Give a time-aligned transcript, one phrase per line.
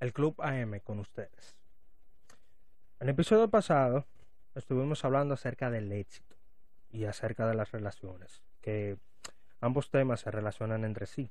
[0.00, 1.56] el Club AM con ustedes.
[3.00, 4.06] En el episodio pasado
[4.54, 6.36] estuvimos hablando acerca del éxito
[6.90, 8.98] y acerca de las relaciones, que
[9.60, 11.30] ambos temas se relacionan entre sí.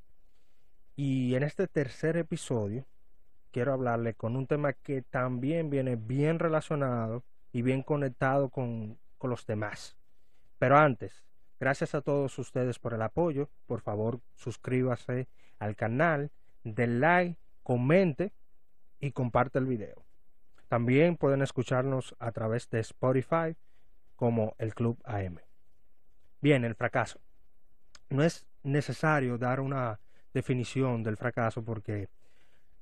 [0.96, 2.86] Y en este tercer episodio
[3.52, 9.30] quiero hablarle con un tema que también viene bien relacionado y bien conectado con, con
[9.30, 9.96] los demás.
[10.58, 11.24] Pero antes,
[11.60, 13.50] gracias a todos ustedes por el apoyo.
[13.66, 15.28] Por favor, suscríbase
[15.60, 16.32] al canal,
[16.64, 18.34] den like, comente
[19.00, 20.04] y comparte el video.
[20.68, 23.56] También pueden escucharnos a través de Spotify
[24.16, 25.40] como el Club AM.
[26.42, 27.20] Bien, el fracaso.
[28.10, 30.00] No es necesario dar una
[30.34, 32.10] definición del fracaso porque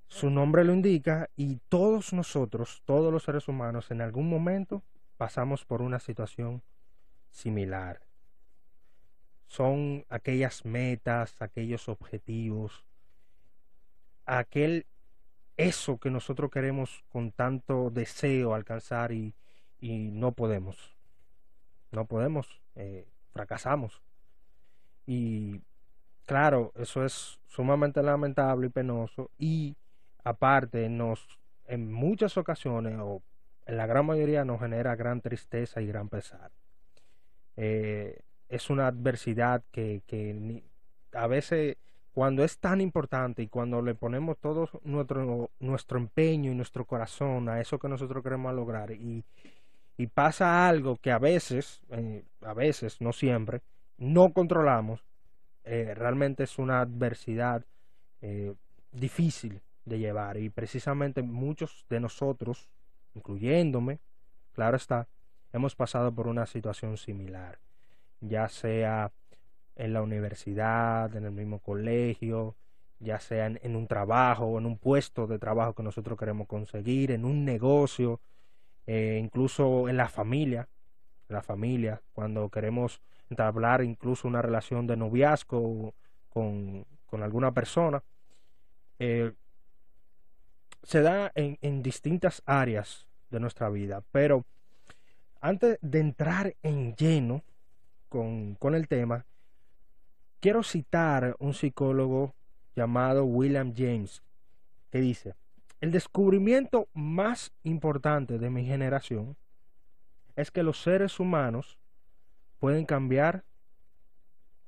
[0.07, 4.84] su nombre lo indica y todos nosotros, todos los seres humanos, en algún momento
[5.18, 6.62] pasamos por una situación
[7.30, 8.02] similar.
[9.48, 12.85] Son aquellas metas, aquellos objetivos,
[14.26, 14.85] aquel
[15.57, 19.34] eso que nosotros queremos con tanto deseo alcanzar y,
[19.79, 20.95] y no podemos.
[21.91, 24.01] No podemos, eh, fracasamos.
[25.05, 25.62] Y
[26.26, 29.76] claro, eso es sumamente lamentable y penoso y
[30.23, 31.27] aparte nos
[31.65, 33.21] en muchas ocasiones o
[33.65, 36.51] en la gran mayoría nos genera gran tristeza y gran pesar.
[37.55, 40.63] Eh, es una adversidad que, que
[41.13, 41.77] a veces
[42.14, 47.50] cuando es tan importante y cuando le ponemos todo nuestro, nuestro empeño y nuestro corazón
[47.50, 49.24] a eso que nosotros queremos lograr y,
[50.14, 53.62] pasa algo que a veces, eh, a veces, no siempre,
[53.98, 55.00] no controlamos,
[55.64, 57.64] eh, realmente es una adversidad
[58.22, 58.54] eh,
[58.91, 62.68] difícil de llevar y precisamente muchos de nosotros,
[63.16, 64.00] incluyéndome,
[64.52, 65.08] claro está,
[65.53, 67.58] hemos pasado por una situación similar,
[68.19, 69.09] ya sea
[69.75, 72.56] en la universidad, en el mismo colegio,
[73.00, 77.25] ya sea en, un trabajo en un puesto de trabajo que nosotros queremos conseguir, en
[77.25, 78.19] un negocio,
[78.88, 80.68] eh, incluso en la familia,
[81.28, 85.94] la familia, cuando queremos entablar incluso una relación de noviazgo
[86.29, 88.03] con, con alguna persona,
[89.00, 89.34] eh,
[90.84, 94.45] se da en, en distintas áreas de nuestra vida, pero
[95.41, 97.44] antes de entrar en lleno
[98.09, 99.25] con, con el tema,
[100.43, 102.35] Quiero citar un psicólogo
[102.75, 104.21] llamado William James
[104.91, 105.35] que dice,
[105.79, 109.37] el descubrimiento más importante de mi generación
[110.35, 111.79] es que los seres humanos
[112.59, 113.45] pueden cambiar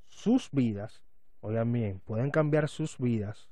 [0.07, 1.03] sus vidas,
[1.41, 3.49] oigan bien, pueden cambiar sus vidas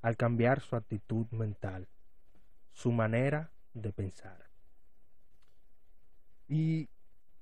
[0.00, 1.86] al cambiar su actitud mental,
[2.72, 4.48] su manera de pensar.
[6.48, 6.88] Y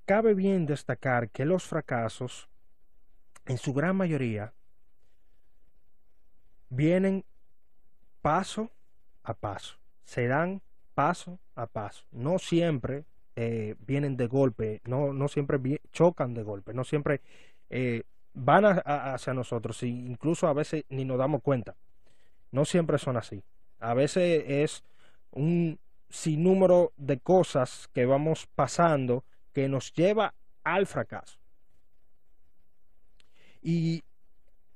[0.05, 2.49] cabe bien destacar que los fracasos
[3.47, 4.53] en su gran mayoría,
[6.69, 7.25] vienen
[8.21, 8.71] paso
[9.23, 10.61] a paso, se dan
[10.95, 12.05] paso a paso.
[12.11, 13.05] No siempre
[13.37, 17.21] eh, vienen de golpe, no, no siempre chocan de golpe, no siempre
[17.71, 18.03] eh,
[18.35, 21.77] van hacia nosotros, incluso a veces ni nos damos cuenta.
[22.51, 23.43] No siempre son así.
[23.81, 24.85] A veces es
[25.33, 31.39] un sinnúmero de cosas que vamos pasando que nos lleva al fracaso.
[33.63, 34.05] Y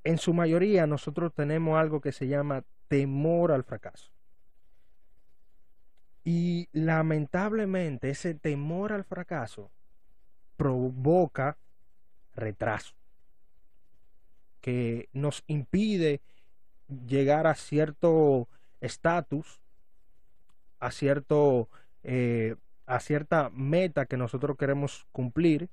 [0.04, 4.10] en su mayoría nosotros tenemos algo que se llama temor al fracaso.
[6.24, 9.70] Y lamentablemente ese temor al fracaso
[10.56, 11.56] provoca
[12.34, 12.94] retraso,
[14.60, 16.20] que nos impide
[17.06, 18.48] llegar a cierto
[18.80, 19.60] estatus,
[20.78, 21.68] a cierto
[22.02, 25.68] eh, a cierta meta que nosotros queremos cumplir,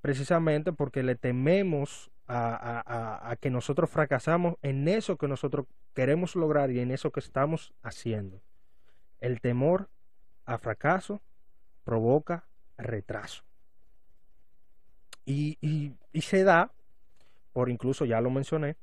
[0.00, 6.80] precisamente porque le tememos a, que nosotros fracasamos en eso que nosotros queremos lograr y
[6.80, 8.42] en eso que estamos haciendo.
[9.20, 9.88] El temor
[10.44, 11.22] a fracaso
[11.84, 12.46] provoca
[12.76, 13.44] retraso.
[15.24, 16.72] Y, y, se da,
[17.52, 18.76] por incluso ya lo mencioné,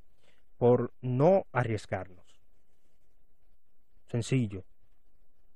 [0.58, 2.26] por no arriesgarnos.
[4.08, 4.64] Sencillo,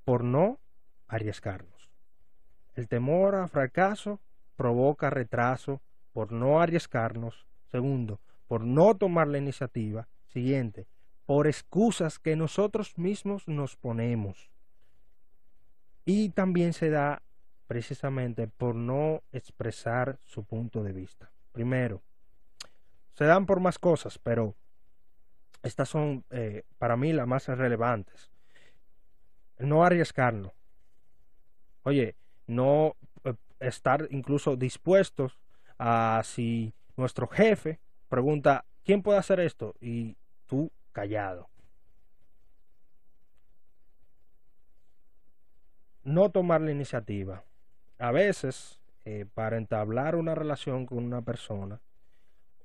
[0.04, 0.60] por no
[1.08, 1.90] arriesgarnos.
[2.76, 4.20] El temor a fracaso
[4.56, 5.82] provoca retraso
[6.12, 10.08] por no arriesgarnos Segundo, por no tomar la iniciativa.
[10.28, 10.88] Siguiente,
[11.26, 14.50] por excusas que nosotros mismos nos ponemos.
[16.06, 17.22] Y también se da
[17.68, 21.32] precisamente por no expresar su punto de vista.
[21.52, 22.02] Primero,
[23.14, 24.56] se dan por más cosas, pero
[25.62, 28.32] estas son eh, para mí las más relevantes.
[29.60, 30.54] No arriesgarnos.
[31.84, 32.16] Oye,
[32.48, 35.38] no eh, estar incluso dispuestos
[35.78, 39.76] a si nuestro jefe pregunta, ¿quién puede hacer esto?
[39.82, 40.18] Y
[40.48, 41.50] tú callado.
[46.10, 47.44] no tomar la iniciativa.
[47.98, 51.80] A veces, eh, para entablar una relación con una persona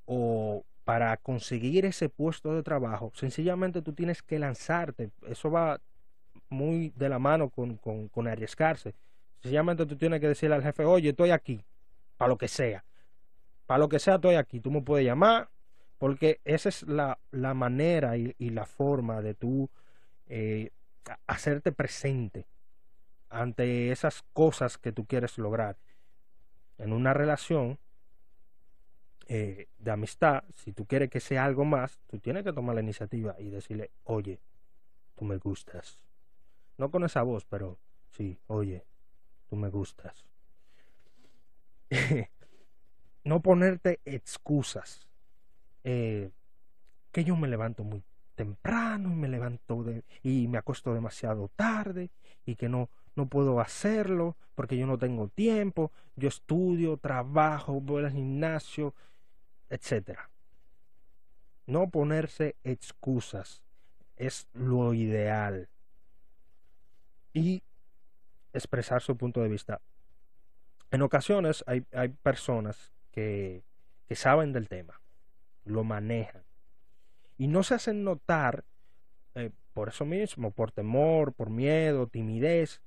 [0.07, 5.11] o para conseguir ese puesto de trabajo, sencillamente tú tienes que lanzarte.
[5.27, 5.81] Eso va
[6.49, 8.95] muy de la mano con, con, con arriesgarse.
[9.41, 11.65] Sencillamente tú tienes que decirle al jefe, oye, estoy aquí,
[12.17, 12.85] para lo que sea.
[13.67, 14.61] Para lo que sea, estoy aquí.
[14.61, 15.51] Tú me puedes llamar,
[15.99, 19.71] porque esa es la, la manera y, la forma de tú
[20.27, 20.71] eh,
[21.27, 22.47] hacerte presente
[23.31, 25.77] ante esas cosas que tú quieres lograr.
[26.79, 27.79] En una relación
[29.27, 32.83] eh, de amistad, si tú quieres que sea algo más, tú tienes que tomar la
[32.83, 34.41] iniciativa y decirle, oye,
[35.17, 35.99] tú me gustas.
[36.77, 37.79] No con esa voz, pero
[38.11, 38.85] sí, oye,
[39.49, 40.25] tú me gustas.
[43.25, 45.09] no ponerte excusas.
[45.83, 46.31] Eh,
[47.13, 48.03] que yo me levanto muy
[48.35, 52.11] temprano y me levanto de, y me acuesto demasiado tarde
[52.45, 58.05] y que no no puedo hacerlo porque yo no tengo tiempo, yo estudio, trabajo, voy
[58.05, 58.95] al gimnasio,
[59.69, 60.31] etcétera.
[61.67, 63.63] No ponerse excusas
[64.17, 65.69] es lo ideal.
[67.33, 67.63] Y
[68.53, 69.81] expresar su punto de vista.
[70.91, 73.63] En ocasiones hay, hay personas que,
[74.11, 75.01] saben del tema,
[75.65, 76.45] lo manejan
[77.37, 78.65] y no se hacen notar
[79.35, 82.81] eh, por eso mismo, por temor, por miedo, timidez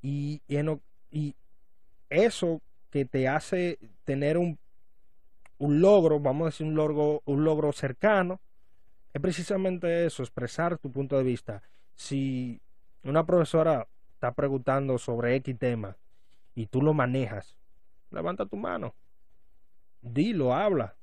[0.00, 0.40] y,
[2.08, 2.60] eso
[2.90, 4.58] que te hace tener un,
[5.56, 8.40] un logro, vamos a decir un logro, un logro cercano,
[9.14, 11.62] es precisamente eso, expresar tu punto de vista.
[11.94, 12.60] Si
[13.02, 15.96] una profesora está preguntando sobre X tema
[16.54, 17.56] y tú lo manejas,
[18.10, 18.94] levanta tu mano,
[20.02, 20.96] dilo, habla,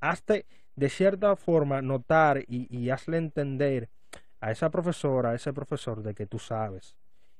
[0.00, 0.46] hazte
[0.76, 3.90] de cierta forma notar y, hazle entender
[4.40, 6.96] a esa profesora, a ese profesor de que tú sabes.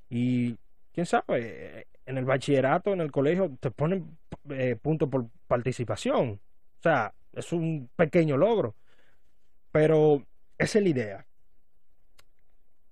[0.09, 0.57] Y
[0.93, 4.17] quién sabe, en el bachillerato, en el colegio, te ponen
[4.49, 6.39] eh, punto por participación.
[6.79, 8.75] O sea, es un pequeño logro.
[9.71, 10.23] Pero
[10.57, 11.25] esa es la idea.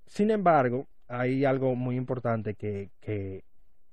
[0.07, 3.43] Sin embargo, hay algo muy importante que, que,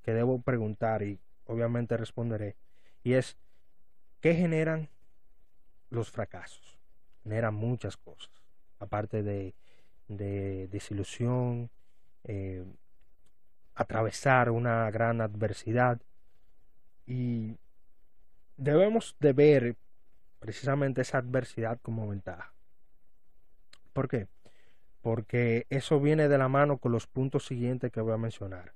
[0.02, 2.56] que debo preguntar y obviamente responderé.
[3.04, 3.36] Y es,
[4.20, 4.88] ¿qué generan
[5.90, 6.78] los fracasos?
[7.22, 8.30] Generan muchas cosas.
[8.78, 9.54] Aparte de,
[10.08, 11.70] de desilusión,
[12.24, 12.64] eh,
[13.74, 16.00] atravesar una gran adversidad
[17.06, 17.56] y
[18.56, 19.76] debemos de ver
[20.40, 22.52] precisamente esa adversidad como ventaja.
[23.92, 24.28] ¿Por qué?
[25.00, 28.74] Porque eso viene de la mano con los puntos siguientes que voy a mencionar.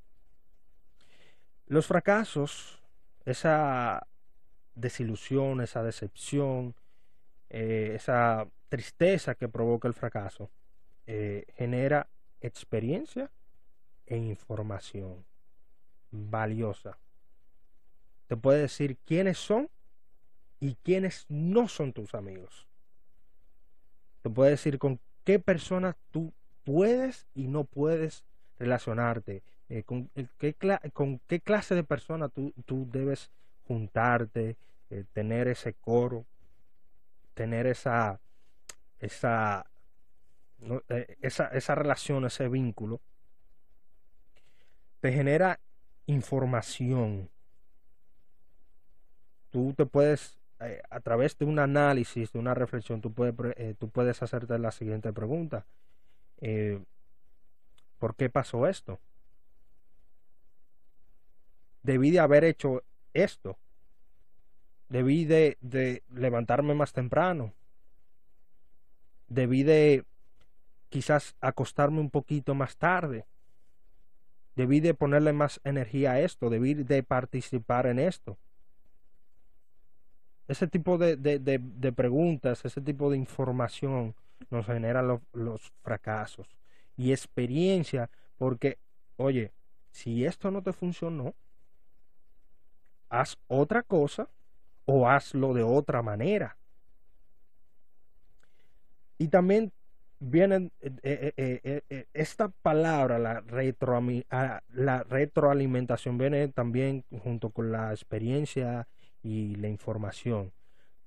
[1.67, 2.81] Los fracasos,
[3.25, 4.07] esa
[4.75, 6.75] desilusión, esa decepción,
[7.51, 10.51] eh, esa tristeza que provoca el fracaso,
[11.07, 12.09] eh, genera
[12.41, 13.31] experiencia
[14.07, 15.25] e información
[16.11, 16.99] valiosa.
[18.27, 19.69] Te puede decir quiénes son
[20.61, 22.67] y quiénes no son tus amigos.
[24.23, 26.33] Te puede decir con qué personas tú
[26.65, 28.25] puedes y no puedes
[28.59, 30.09] relacionarte, eh, con,
[30.39, 30.55] qué
[30.93, 33.31] con, qué clase de persona tú, tú debes
[33.67, 34.57] juntarte,
[34.91, 36.27] eh, tener ese coro,
[37.35, 38.21] tener esa,
[39.01, 39.67] esa,
[40.89, 43.01] eh, esa, esa relación, ese vínculo
[45.01, 45.59] te genera
[46.07, 47.29] información.
[49.51, 53.35] Tú te puedes, eh, a través de un análisis, de una reflexión, tú puedes,
[53.79, 55.67] tú puedes hacerte la siguiente pregunta.
[57.99, 59.01] ¿Por qué pasó esto?
[61.83, 63.59] Debí de haber hecho esto.
[64.89, 65.57] Debí de,
[66.11, 67.53] levantarme más temprano.
[69.29, 70.05] Debí de
[70.89, 73.25] quizás acostarme un poquito más tarde
[74.55, 78.37] Debí de ponerle más energía a esto, debí de participar en esto.
[80.47, 84.15] Ese tipo de, preguntas, ese tipo de información
[84.51, 86.49] nos genera los fracasos
[86.97, 88.79] y experiencia, porque,
[89.17, 89.53] oye,
[89.91, 91.35] si esto no te funcionó,
[93.13, 94.29] haz otra cosa
[94.87, 96.57] o hazlo de otra manera.
[99.19, 99.73] Y también
[100.19, 103.45] vienen eh, eh, eh, esta palabra la,
[104.31, 108.87] ah, la retroalimentación viene también junto con la experiencia
[109.23, 110.53] y la información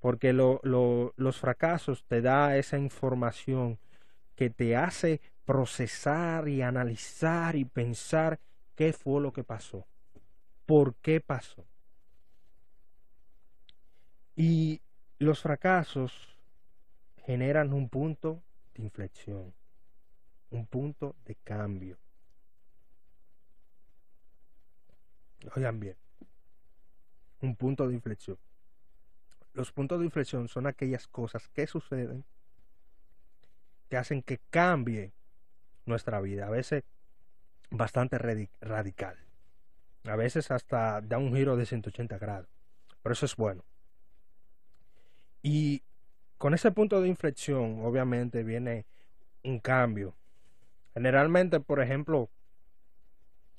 [0.00, 3.78] porque lo, los fracasos te da esa información
[4.34, 8.38] que te hace procesar y analizar y pensar
[8.74, 9.86] qué fue lo que pasó
[10.66, 11.64] por qué pasó
[14.36, 14.82] y
[15.18, 16.12] los fracasos
[17.24, 18.42] generan un punto
[18.74, 19.54] inflexión,
[20.50, 21.98] un punto de cambio.
[25.54, 25.96] Oigan bien,
[27.40, 28.38] un punto de inflexión.
[29.54, 32.24] Los puntos de inflexión son aquellas cosas que suceden
[33.88, 35.12] que hacen que cambie
[35.86, 36.46] nuestra vida.
[36.46, 36.84] A veces
[37.70, 39.16] bastante radical.
[40.04, 42.48] A veces hasta da un giro de 180 grados.
[43.02, 43.64] Pero eso es bueno.
[45.48, 45.84] Y
[46.38, 48.84] con ese punto de inflexión, obviamente, viene
[49.44, 50.16] un cambio.
[50.92, 52.28] Generalmente, por ejemplo,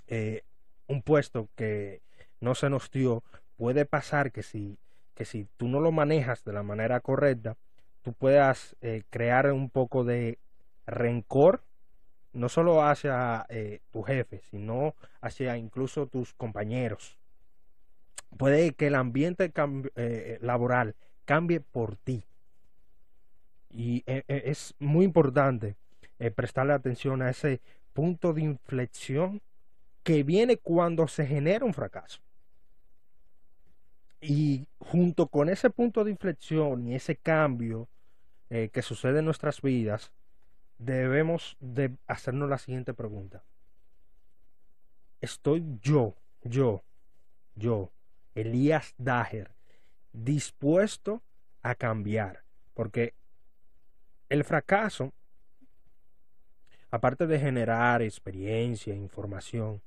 [0.08, 0.44] eh,
[0.88, 2.02] un puesto que
[2.42, 3.24] no se nos dio,
[3.56, 4.78] puede pasar que si,
[5.16, 7.56] que si tú no lo manejas de la manera correcta,
[8.02, 10.40] tú puedas eh, crear un poco de
[10.88, 11.64] rencor,
[12.34, 17.18] no solo hacia eh, tu jefe, sino hacia incluso tus compañeros.
[18.36, 19.54] Puede que el ambiente
[20.42, 20.98] laboral
[21.28, 22.24] cambie por ti.
[23.70, 25.76] Y es muy importante
[26.36, 27.62] prestarle atención a ese
[27.94, 29.42] punto de inflexión
[30.04, 32.22] que viene cuando se genera un fracaso.
[34.22, 37.90] Y junto con ese punto de inflexión y ese cambio
[38.50, 40.14] eh, que sucede en nuestras vidas,
[40.78, 43.44] debemos de hacernos la siguiente pregunta.
[45.20, 46.84] ¿Estoy yo, yo,
[47.56, 47.92] yo,
[48.34, 49.52] Elías Dager,
[50.14, 51.22] dispuesto
[51.62, 52.44] a cambiar?
[52.74, 53.14] Porque
[54.30, 55.14] el fracaso,
[56.92, 59.82] aparte de generar experiencia, información,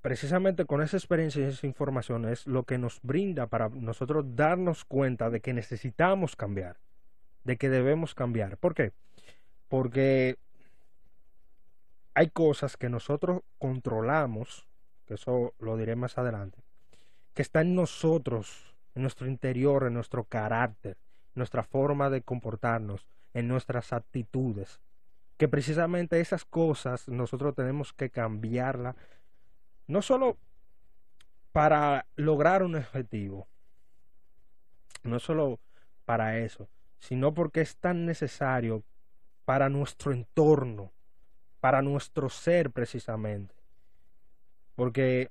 [0.00, 4.84] precisamente con esa experiencia y esa información es lo que nos brinda para nosotros darnos
[4.84, 6.78] cuenta de que necesitamos cambiar,
[7.44, 8.56] de que debemos cambiar.
[8.56, 8.92] ¿Por qué?
[9.68, 10.36] Porque
[12.14, 14.66] hay cosas que nosotros controlamos,
[15.06, 16.58] que eso lo diré más adelante,
[17.34, 20.96] que está en nosotros, en nuestro interior, en nuestro carácter,
[21.34, 24.80] nuestra forma de comportarnos, en nuestras actitudes,
[25.36, 28.96] que precisamente esas cosas nosotros tenemos que cambiarlas
[29.86, 30.36] no solo
[31.52, 33.48] para lograr un objetivo,
[35.02, 35.58] no solo
[36.04, 36.68] para eso,
[36.98, 38.84] sino porque es tan necesario
[39.44, 40.92] para nuestro entorno,
[41.60, 43.54] para nuestro ser precisamente.
[44.74, 45.30] Porque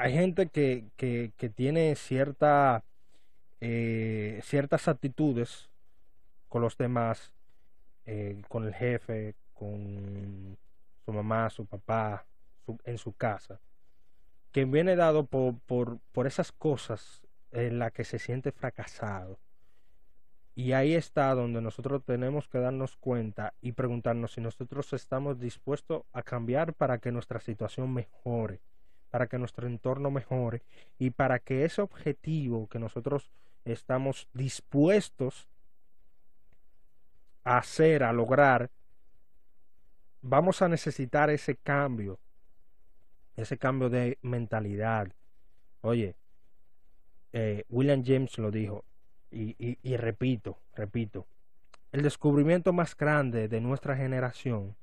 [0.00, 1.94] hay gente que, que, tiene
[3.60, 5.68] eh, ciertas actitudes
[6.48, 7.34] con los demás,
[8.06, 10.56] eh, con el jefe, con
[11.04, 12.24] su mamá, su papá,
[12.84, 13.60] en su casa,
[14.52, 17.20] que viene dado por, por, por esas cosas
[17.52, 19.38] en las que se siente fracasado.
[20.54, 26.04] Y ahí está donde nosotros tenemos que darnos cuenta y preguntarnos si nosotros estamos dispuestos
[26.14, 28.60] a cambiar para que nuestra situación mejore,
[29.10, 30.62] para que nuestro entorno mejore
[30.98, 33.30] y para que ese objetivo que nosotros
[33.64, 35.48] estamos dispuestos
[37.44, 38.70] a hacer, a lograr,
[40.22, 42.18] vamos a necesitar ese cambio
[43.40, 45.08] ese cambio de mentalidad.
[45.80, 46.14] Oye,
[47.32, 48.84] eh, William James lo dijo,
[49.30, 51.26] y, y, repito, repito,
[51.92, 54.74] el descubrimiento más grande de nuestra generación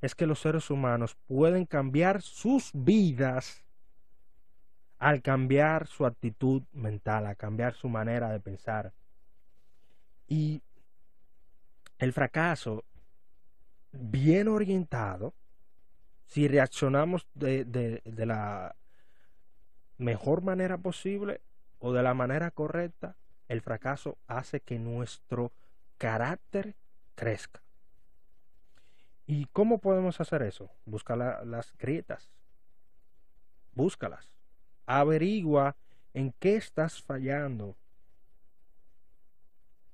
[0.00, 3.64] es que los seres humanos pueden cambiar sus vidas
[4.98, 8.92] al cambiar su actitud mental, a cambiar su manera de pensar.
[10.28, 10.62] Y
[11.98, 12.84] el fracaso
[13.92, 15.34] bien orientado
[16.26, 18.74] si reaccionamos de, de, de la
[19.98, 21.40] mejor manera posible
[21.78, 23.16] o de la manera correcta,
[23.48, 25.52] el fracaso hace que nuestro
[25.98, 26.74] carácter
[27.14, 27.63] crezca.
[29.26, 30.70] ¿Y cómo podemos hacer eso?
[30.84, 32.30] Busca las grietas.
[33.72, 34.28] Búscalas.
[34.86, 35.76] Averigua
[36.12, 37.76] en qué estás fallando.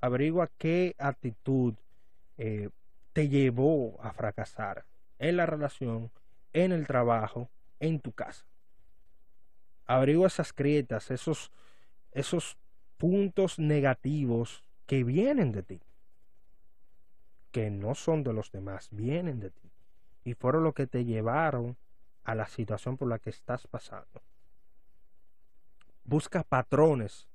[0.01, 1.75] Averigua qué actitud
[2.39, 2.71] eh,
[3.13, 4.85] te llevó a fracasar
[5.19, 6.11] en la relación
[6.53, 8.45] en el trabajo, en tu casa.
[9.87, 11.51] Averigua esas grietas, esos,
[12.13, 12.57] esos
[12.97, 15.81] puntos negativos que vienen de ti,
[17.51, 19.71] que no son de los demás, vienen de ti,
[20.25, 21.77] y fueron lo que te llevaron
[22.25, 24.23] a la situación por la que estás pasando.
[26.05, 27.29] Busca patrones.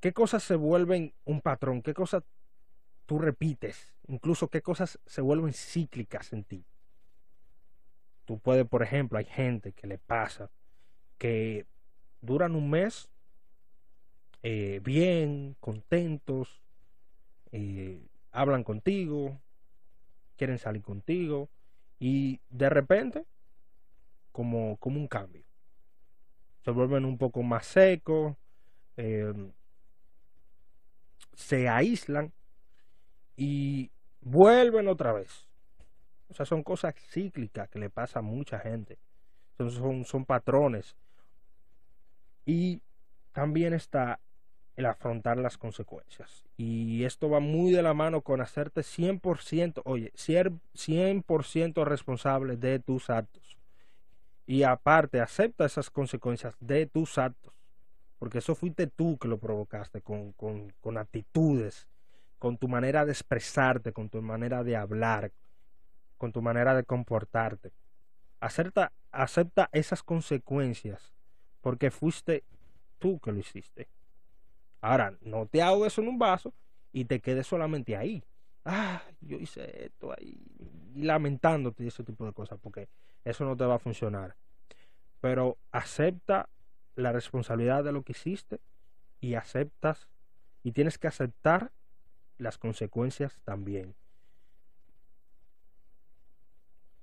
[0.00, 1.82] ¿Qué cosas se vuelven un patrón?
[1.82, 2.24] ¿Qué cosas
[3.06, 3.94] tú repites?
[4.08, 6.64] Incluso qué cosas se vuelven cíclicas en ti.
[8.24, 10.50] Tú puedes, por ejemplo, hay gente que le pasa
[11.18, 11.66] que
[12.20, 13.08] duran un mes
[14.42, 16.62] eh, bien, contentos,
[17.52, 18.00] eh,
[18.32, 19.40] hablan contigo,
[20.36, 21.48] quieren salir contigo
[21.98, 23.24] y de repente,
[24.32, 25.44] como, como un cambio,
[26.64, 28.36] se vuelven un poco más secos,
[28.96, 29.52] em,
[31.34, 32.32] se aíslan
[33.36, 35.46] y vuelven otra vez
[36.32, 38.98] o sea, son cosas cíclicas que le pasa a mucha gente.
[39.58, 40.96] son, son patrones.
[42.46, 42.80] Y
[43.32, 44.18] también está
[44.76, 46.44] el afrontar las consecuencias.
[46.56, 53.10] Y esto va muy de la mano con hacerte 100%, oye, 100% responsable de tus
[53.10, 53.56] actos.
[54.46, 57.52] Y aparte, acepta esas consecuencias de tus actos.
[58.18, 61.88] Porque eso fuiste tú que lo provocaste con, con, con actitudes,
[62.38, 65.32] con tu manera de expresarte, con tu manera de hablar,
[66.18, 67.72] con tu manera de comportarte.
[68.40, 71.12] Acepta, acepta esas consecuencias
[71.60, 72.44] porque fuiste
[72.98, 73.88] tú que lo hiciste.
[74.82, 76.52] Ahora, no te hago eso en un vaso
[76.92, 78.22] y te quedes solamente ahí.
[78.64, 80.42] Ah, yo hice esto ahí.
[80.94, 82.88] Y lamentándote y ese tipo de cosas, porque
[83.24, 84.36] eso no te va a funcionar.
[85.20, 86.48] Pero acepta
[86.96, 88.60] la responsabilidad de lo que hiciste
[89.20, 90.08] y aceptas
[90.64, 91.70] y tienes que aceptar
[92.38, 93.94] las consecuencias también.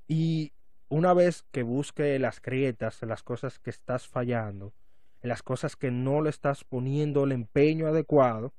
[0.06, 0.52] Y
[0.90, 4.74] una vez que busque las grietas, las cosas que estás fallando,
[5.22, 8.54] en las cosas que no le estás poniendo el empeño adecuado,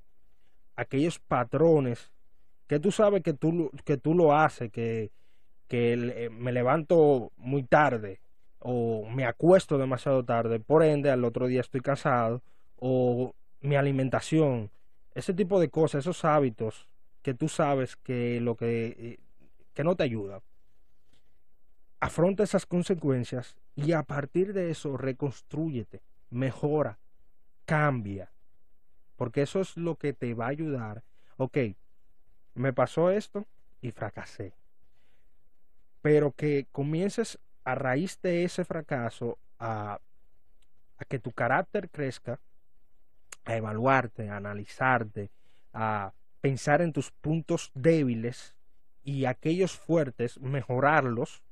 [0.76, 2.10] aquellos patrones
[2.66, 5.10] que tú sabes que tú, que tú lo haces, que,
[5.68, 8.20] que eh, me levanto muy tarde
[8.60, 12.42] o me acuesto demasiado tarde, por ende al otro día estoy cansado,
[12.76, 14.70] o mi alimentación,
[15.14, 16.86] ese tipo de cosas, esos hábitos
[17.22, 19.18] que tú sabes que lo que, eh,
[19.74, 20.40] que no te ayuda.
[22.00, 26.98] Afronta esas consecuencias y a partir de eso reconstrúyete mejora,
[27.64, 28.30] cambia.
[29.16, 31.02] Porque eso es lo que te va a ayudar.
[31.36, 31.58] Ok,
[32.54, 33.46] me pasó esto
[33.80, 34.54] y fracasé.
[36.02, 40.00] Pero que comiences a raíz de ese fracaso a,
[40.96, 42.40] a que tu carácter crezca,
[43.44, 45.30] a evaluarte, a analizarte,
[45.72, 48.54] a pensar en tus puntos débiles
[49.04, 51.42] y aquellos fuertes, mejorarlos,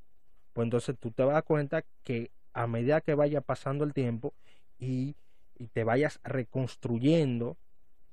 [0.53, 3.93] pues entonces tú te vas a dar cuenta que a medida que vaya pasando el
[3.93, 4.35] tiempo,
[4.79, 5.17] y,
[5.73, 7.57] te vayas reconstruyendo,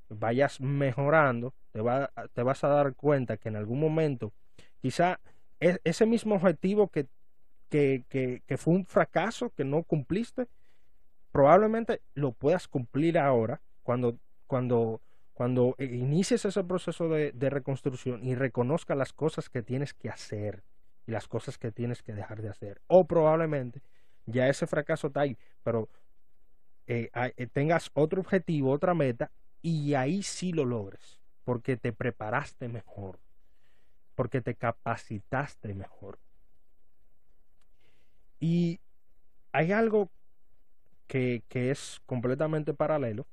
[0.09, 4.33] vayas mejorando, te, va, te vas a dar cuenta que en algún momento,
[4.81, 5.19] quizá
[5.59, 7.07] e, ese mismo objetivo que,
[7.69, 8.03] que,
[8.45, 10.47] que, fue un fracaso, que no cumpliste,
[11.31, 15.01] probablemente lo puedas cumplir ahora cuando, cuando,
[15.33, 20.63] cuando inicies ese proceso de, de, reconstrucción y reconozca las cosas que tienes que hacer
[21.05, 22.81] y las cosas que tienes que dejar de hacer.
[22.87, 23.81] O probablemente
[24.25, 25.89] ya ese fracaso está ahí, pero
[26.87, 32.67] eh, eh, tengas otro objetivo, otra meta, y ahí sí lo logres, porque te preparaste
[32.67, 33.19] mejor,
[34.15, 36.19] porque te capacitaste mejor.
[38.39, 38.79] Y
[39.51, 40.09] hay algo
[41.07, 43.25] que, que es completamente paralelo,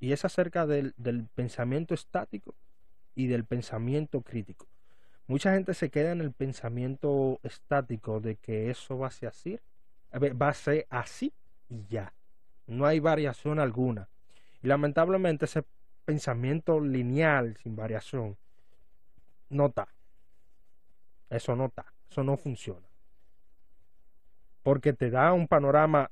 [0.00, 2.54] y es acerca del, del pensamiento estático
[3.14, 4.66] y del pensamiento crítico.
[5.26, 9.60] Mucha gente se queda en el pensamiento estático de que eso va a ser
[10.14, 11.32] va a ser así
[11.68, 12.14] y ya.
[12.68, 14.08] No hay variación alguna.
[14.62, 15.64] Y lamentablemente ese
[16.04, 18.36] pensamiento lineal, sin variación,
[19.50, 19.88] no está.
[21.30, 21.92] Eso no está.
[22.10, 22.86] Eso no funciona.
[24.62, 26.10] Porque te da un panorama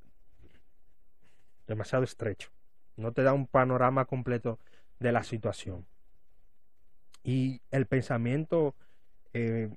[1.66, 2.51] demasiado estrecho.
[2.97, 4.59] No te da un panorama completo
[4.99, 5.87] de la situación.
[7.23, 8.75] Y el pensamiento
[9.35, 9.69] eh,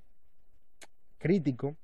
[1.17, 1.75] crítico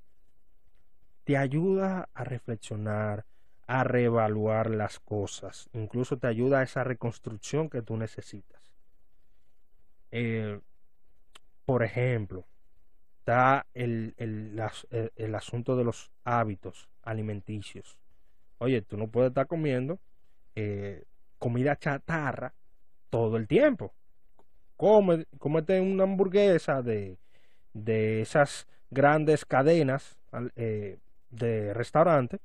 [1.24, 3.26] te ayuda a reflexionar,
[3.66, 5.68] a reevaluar las cosas.
[5.72, 8.60] Incluso te ayuda a esa reconstrucción que tú necesitas.
[10.12, 10.60] Eh,
[11.64, 12.46] por ejemplo,
[13.18, 14.60] está el, el,
[15.16, 17.98] el, asunto de los hábitos alimenticios.
[18.58, 19.98] Oye, tú no puedes estar comiendo
[20.54, 21.04] eh,
[21.38, 22.54] comida chatarra
[23.10, 23.92] todo el tiempo.
[24.76, 27.18] Come, cómete una hamburguesa de,
[27.72, 30.18] de esas grandes cadenas
[30.54, 30.98] eh,
[31.30, 32.38] de restaurante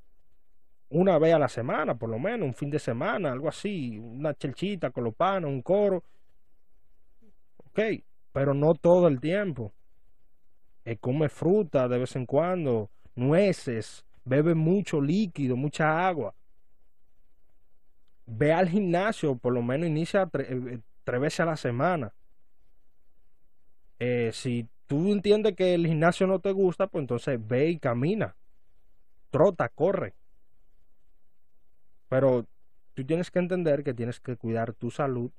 [0.92, 4.34] una vez a la semana, por lo menos, un fin de semana, algo así, una
[4.34, 6.04] chelchita con los panes, un coro.
[7.58, 7.80] Ok,
[8.34, 9.74] pero no todo el tiempo.
[10.84, 16.34] Eh, come fruta de vez en cuando, nueces, bebe mucho líquido, mucha agua.
[18.26, 22.14] Ve al gimnasio, por lo menos inicia eh, eh, tres veces a la semana.
[24.34, 28.36] si tú entiendes que el gimnasio no te gusta, pues entonces ve y camina.
[29.30, 30.16] Trota, corre
[32.12, 32.46] pero
[32.94, 35.32] tú tienes que entender que tienes que cuidar tu salud,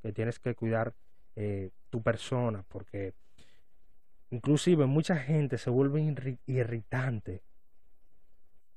[0.00, 0.94] que tienes que cuidar
[1.34, 3.14] eh, tu persona, porque
[4.30, 6.00] inclusive mucha gente se vuelve
[6.46, 7.42] irritante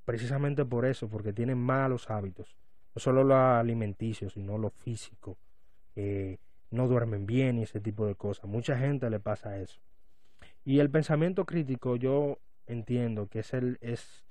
[0.03, 2.57] precisamente por eso, porque tienen malos hábitos,
[2.95, 5.37] no solo los alimenticios, sino lo físico,
[5.95, 6.39] eh,
[6.71, 8.45] no duermen bien y ese tipo de cosas.
[8.45, 9.79] Mucha gente le pasa eso.
[10.65, 14.25] Y el pensamiento crítico yo entiendo que es el es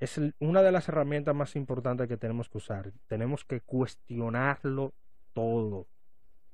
[0.00, 2.92] es una de las herramientas más importantes que tenemos que usar.
[3.06, 4.94] Tenemos que cuestionarlo
[5.34, 5.86] todo.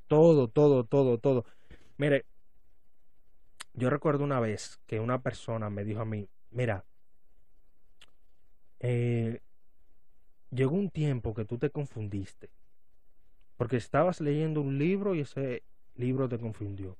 [0.08, 1.44] Todo, todo, todo, todo.
[1.96, 2.26] Mire,
[3.72, 6.84] yo recuerdo una vez que una persona me dijo a mí, mira,
[8.80, 9.40] eh,
[10.50, 12.50] llegó un tiempo que tú te confundiste.
[13.56, 15.62] Porque estabas leyendo un libro y ese
[15.94, 16.96] libro te confundió.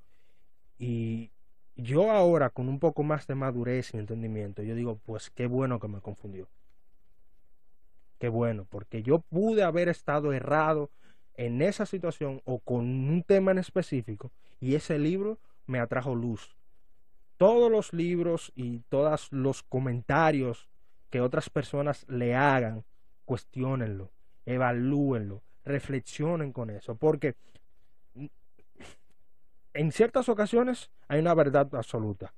[0.79, 1.33] Y
[1.77, 5.79] yo ahora, con un poco más de madurez y entendimiento, yo digo, pues qué bueno
[5.79, 6.49] que me confundió.
[8.19, 10.91] Qué bueno, porque yo pude haber estado errado
[11.35, 16.57] en esa situación o con un tema en específico y ese libro me atrajo luz.
[17.37, 20.69] Todos los libros y todos los comentarios
[21.11, 22.85] que otras personas le hagan,
[23.27, 24.11] cuestionenlo,
[24.47, 27.35] evalúenlo, reflexionen con eso, porque
[29.77, 32.33] en ciertas ocasiones hay una verdad absoluta,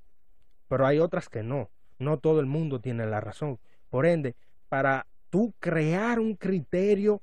[0.69, 1.71] pero hay otras que no.
[1.99, 3.59] No todo el mundo tiene la razón.
[3.91, 4.37] Por ende,
[4.69, 7.23] para tú crear un criterio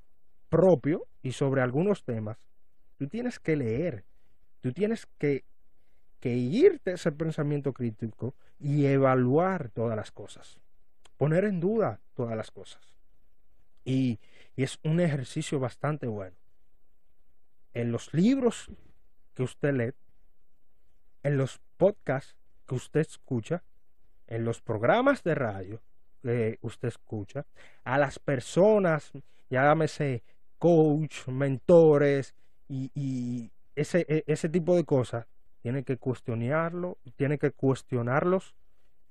[0.49, 2.37] propio y sobre algunos temas,
[2.97, 4.03] tú tienes que leer,
[4.61, 5.43] tú tienes que,
[6.19, 10.59] que irte ese pensamiento crítico y evaluar todas las cosas,
[11.17, 12.81] poner en duda todas las cosas.
[13.83, 14.19] Y,
[14.55, 16.35] y es un ejercicio bastante bueno.
[17.73, 18.69] En los libros
[19.33, 19.93] que usted lee,
[21.25, 22.35] en los podcasts
[22.67, 23.63] que usted escucha,
[24.27, 25.81] en los programas de radio
[26.21, 27.47] que usted escucha,
[27.83, 29.11] a las personas,
[29.49, 30.23] llámese
[30.59, 32.35] coach, mentores
[32.69, 35.25] y, ese, e, ese tipo de cosas,
[35.63, 38.53] tiene que cuestionarlo, tiene que cuestionarlos,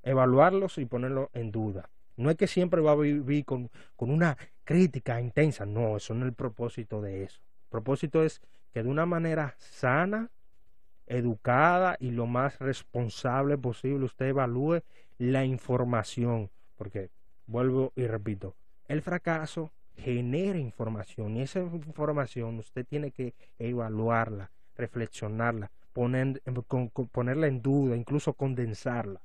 [0.05, 1.91] evaluarlos y ponerlos en duda.
[2.17, 6.27] No es que siempre va a vivir con, con una crítica intensa, no, eso no
[6.27, 7.41] es el propósito de eso.
[7.65, 8.41] El propósito es
[8.73, 10.31] que de una manera sana,
[11.07, 14.83] educada y lo más responsable posible usted evalúe
[15.19, 17.11] la información, porque
[17.47, 18.55] vuelvo y repito,
[18.89, 26.43] el fracaso genera información y esa información usted tiene que evaluarla, reflexionarla, poner,
[27.13, 29.21] ponerla en duda, incluso condensarla.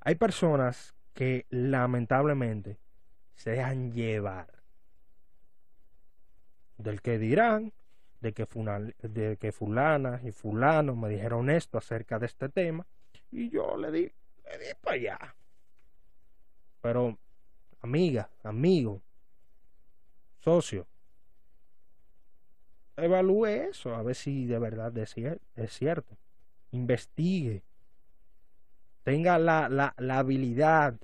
[0.00, 2.78] Hay personas que lamentablemente
[3.34, 4.62] se dejan llevar
[6.78, 7.72] del que dirán,
[8.22, 8.46] de que,
[9.02, 12.86] de que fulana y fulano me dijeron esto acerca de este tema
[13.32, 15.36] y yo le di, le di para allá.
[16.80, 17.18] Pero,
[17.80, 19.02] amiga, amigo,
[20.38, 20.86] socio,
[22.96, 26.16] evalúe eso, a ver si de verdad es cierto.
[26.70, 27.62] Investigue.
[29.02, 30.94] Tenga la, la, la habilidad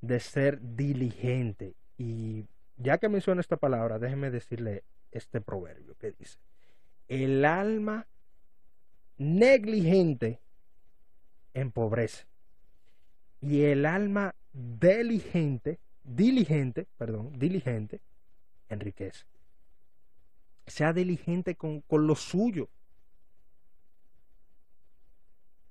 [0.00, 1.74] de ser diligente.
[1.98, 2.46] Y
[2.76, 6.38] ya que menciona esta palabra, déjeme decirle este proverbio que dice,
[7.08, 8.06] el alma
[9.18, 10.40] negligente
[11.52, 12.26] empobrece
[13.40, 18.00] y el alma diligente, diligente, perdón, diligente,
[18.68, 19.24] enriquece.
[20.66, 22.68] Sea diligente con, con lo suyo.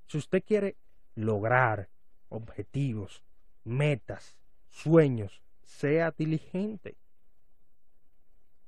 [0.08, 0.76] Si usted quiere
[1.16, 1.90] lograr
[2.30, 3.24] objetivos,
[3.64, 4.38] metas,
[4.70, 6.96] sueños, sea diligente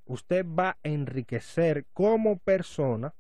[0.06, 3.14] usted va a enriquecer como persona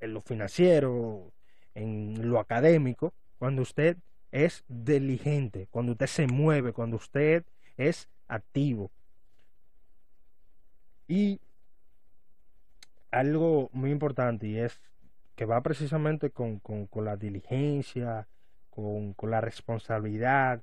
[0.00, 1.32] en lo financiero,
[1.74, 3.96] en lo académico, cuando usted
[4.30, 7.44] es diligente, cuando usted se mueve, cuando usted
[7.76, 8.90] es activo.
[11.06, 11.40] Y
[13.10, 14.80] algo muy importante y es
[15.34, 16.60] que va precisamente con,
[16.96, 18.28] la diligencia,
[18.70, 20.62] con, con la responsabilidad,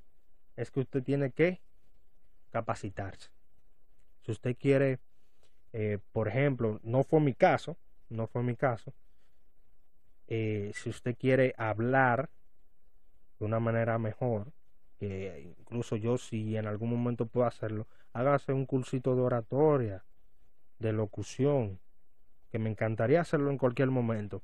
[0.56, 1.62] es que usted tiene que
[2.52, 3.35] capacitarse.
[4.26, 5.00] Si usted quiere,
[5.72, 7.78] eh, por ejemplo, no fue mi caso,
[8.10, 8.92] no fue mi caso,
[10.28, 12.32] eh, si usted quiere hablar
[13.38, 14.52] de una manera mejor,
[14.98, 20.04] que incluso yo si en algún momento puedo hacerlo, hágase un cursito de oratoria,
[20.80, 21.80] de locución,
[22.52, 24.42] que me encantaría hacerlo en cualquier momento.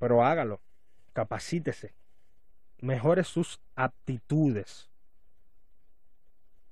[0.00, 0.60] Pero hágalo,
[1.12, 1.94] capacítese,
[2.80, 4.90] mejore sus aptitudes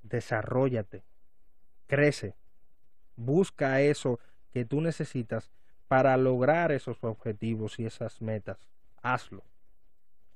[0.05, 1.03] desarrollate,
[1.87, 2.37] crece,
[3.17, 4.21] busca eso
[4.53, 5.51] que tú necesitas
[5.89, 8.59] para lograr esos objetivos y esas metas.
[9.03, 9.43] Hazlo,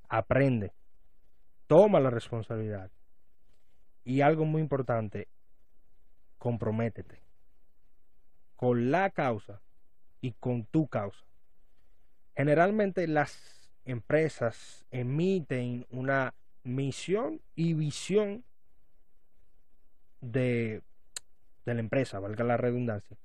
[0.08, 0.72] aprende,
[1.68, 2.90] toma la responsabilidad.
[4.04, 5.28] Y algo muy importante,
[6.38, 7.28] comprométete
[8.58, 9.60] con la causa
[10.20, 11.24] y con tu causa.
[12.36, 18.42] Generalmente las empresas emiten una misión y visión
[20.20, 20.82] de,
[21.66, 23.16] de la empresa, valga la redundancia,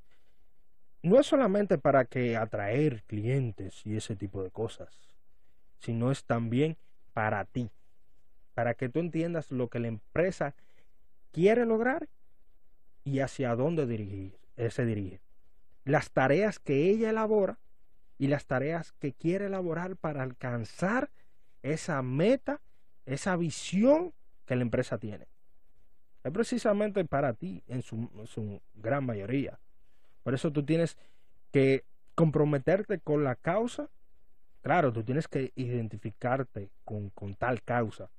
[1.02, 4.90] no es solamente para que atraer clientes y ese tipo de cosas,
[5.80, 6.78] sino es también
[7.14, 7.70] para ti.
[8.54, 10.56] para que tú entiendas lo que la empresa
[11.32, 12.08] quiere lograr
[13.04, 15.22] y hacia dónde dirigir, eh, se dirige.
[15.86, 17.58] Las tareas que ella elabora
[18.18, 21.10] y las tareas que quiere elaborar para alcanzar
[21.64, 22.62] esa meta,
[23.06, 24.14] esa visión
[24.46, 25.28] que la empresa tiene.
[26.24, 29.60] Es precisamente para ti en su, gran mayoría.
[30.24, 30.98] Por eso tú tienes
[31.52, 31.84] que
[32.16, 33.90] comprometerte con la causa.
[34.62, 38.10] Claro, tú tienes que identificarte con, con tal causa.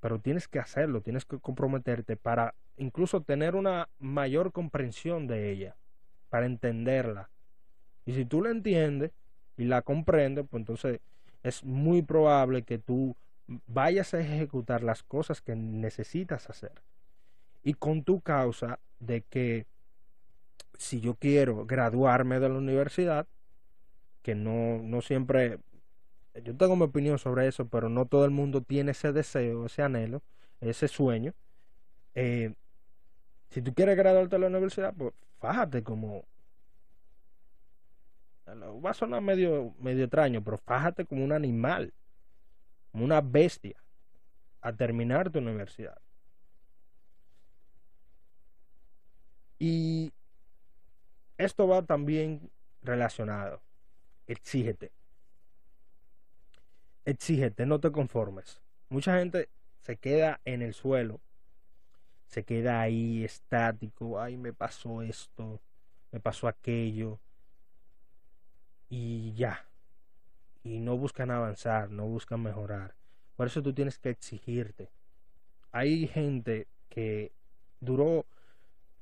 [0.00, 5.76] Pero tienes que hacerlo, tienes que comprometerte para incluso tener una mayor comprensión de ella,
[6.28, 7.30] para entenderla.
[8.04, 9.12] Y si tú la entiendes
[9.56, 11.00] y la comprendes, pues entonces
[11.42, 13.16] es muy probable que tú
[13.66, 16.72] vayas a ejecutar las cosas que necesitas hacer.
[17.62, 19.66] Y con tu causa de que
[20.78, 23.26] si yo quiero graduarme de la universidad,
[24.22, 25.58] que no, no siempre,
[26.42, 29.82] yo tengo mi opinión sobre eso, pero no todo el mundo tiene ese deseo, ese
[29.82, 30.22] anhelo,
[30.60, 31.32] ese sueño.
[32.14, 32.54] Eh,
[33.50, 36.24] si tú quieres graduarte de la universidad, pues fájate como...
[38.48, 41.92] Va a sonar medio, medio extraño, pero fájate como un animal,
[43.04, 43.76] una bestia,
[44.60, 45.98] a terminar tu universidad.
[49.58, 50.12] Y
[51.38, 52.50] esto va también
[52.82, 53.62] relacionado.
[54.26, 54.92] Exígete.
[57.04, 58.60] Exígete, no te conformes.
[58.88, 59.48] Mucha gente
[59.80, 61.20] se queda en el suelo,
[62.26, 65.60] se queda ahí estático, ay, me pasó esto,
[66.10, 67.20] me pasó aquello,
[68.88, 69.64] y ya.
[70.66, 72.96] Y no buscan avanzar, no buscan mejorar.
[73.36, 74.90] Por eso tú tienes que exigirte.
[75.70, 77.30] Hay gente que
[77.78, 78.26] duró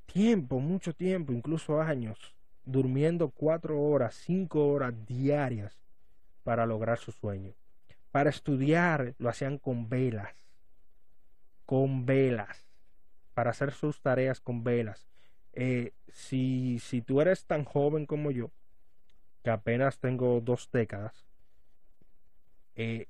[0.05, 2.35] tiempo, mucho tiempo, incluso años,
[2.67, 5.81] durmiendo cuatro horas, cinco horas diarias
[6.43, 7.55] para lograr su sueño.
[8.11, 10.35] Para estudiar lo hacían con velas,
[11.65, 12.67] con velas,
[13.33, 15.09] para hacer sus tareas con velas.
[15.55, 18.51] Eh, si, si tú eres tan joven como yo,
[19.43, 21.25] que apenas tengo dos décadas,
[22.77, 23.07] eh,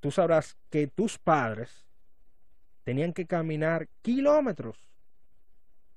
[0.00, 1.86] tú sabrás que tus padres
[2.84, 4.90] tenían que caminar kilómetros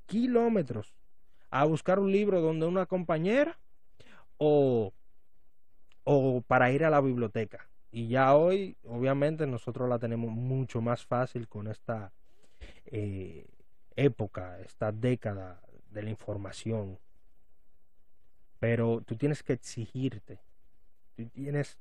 [0.05, 0.93] kilómetros
[1.49, 3.57] a buscar un libro donde una compañera
[4.37, 4.93] o,
[6.03, 7.67] o para ir a la biblioteca.
[7.91, 12.11] Y ya hoy, obviamente, nosotros la tenemos mucho más fácil con esta
[12.85, 13.45] eh,
[13.95, 16.97] época, esta década de la información.
[18.59, 20.39] Pero tú tienes que exigirte.
[21.15, 21.77] Tú tienes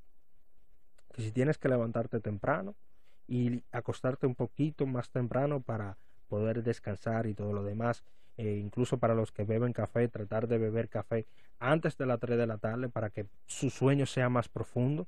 [1.12, 2.75] que si tienes que levantarte temprano
[3.29, 5.96] y acostarte un poquito más temprano para
[6.29, 8.03] poder descansar y todo lo demás.
[8.38, 11.27] Eh, incluso para los que beben café, tratar de beber café
[11.59, 15.07] antes de las 3 de la tarde para que su sueño sea más profundo.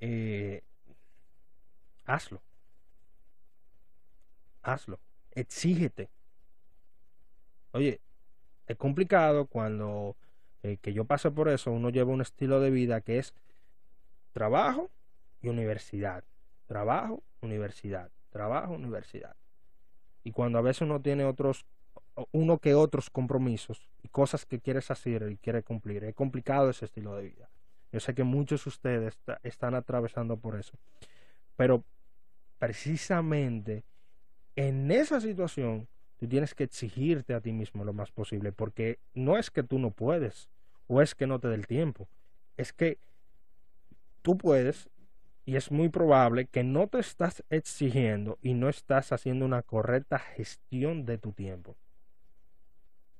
[0.00, 0.62] Eh,
[2.04, 2.40] hazlo.
[4.62, 5.00] Hazlo.
[5.32, 6.08] Exígete.
[7.72, 8.00] Oye,
[8.66, 10.16] es complicado cuando
[10.62, 13.34] eh, que yo pase por eso, uno lleva un estilo de vida que es
[14.32, 14.90] trabajo
[15.42, 16.24] y universidad.
[16.66, 18.10] Trabajo, universidad.
[18.30, 19.36] Trabajo, universidad
[20.28, 21.64] y cuando a veces uno tiene otros
[22.32, 26.04] uno que otros compromisos y cosas que quieres hacer y quiere cumplir.
[26.04, 27.48] Es complicado ese estilo de vida.
[27.92, 30.76] Yo sé que muchos de ustedes están atravesando por eso.
[31.56, 31.84] Pero
[32.58, 33.84] precisamente
[34.54, 39.38] en esa situación tú tienes que exigirte a ti mismo lo más posible porque no
[39.38, 40.48] es que tú no puedes
[40.88, 42.08] o es que no te dé el tiempo.
[42.58, 42.98] Es que
[44.20, 44.90] tú puedes
[45.48, 50.18] y es muy probable que no te estás exigiendo y no estás haciendo una correcta
[50.18, 51.74] gestión de tu tiempo.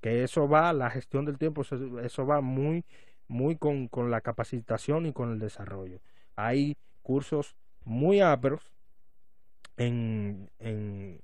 [0.03, 2.85] Que eso va, la gestión del tiempo, eso, va muy,
[3.29, 6.01] muy con, con, la capacitación y con el desarrollo.
[6.37, 8.61] Hay cursos muy ásperos
[9.79, 11.23] en, en,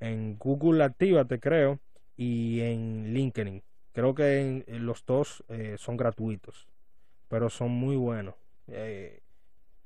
[0.00, 1.78] en Google Actívate, creo,
[2.16, 3.62] y en LinkedIn.
[3.92, 6.66] Creo que los dos eh, son gratuitos,
[7.28, 8.34] pero son muy buenos.
[8.66, 9.20] Eh,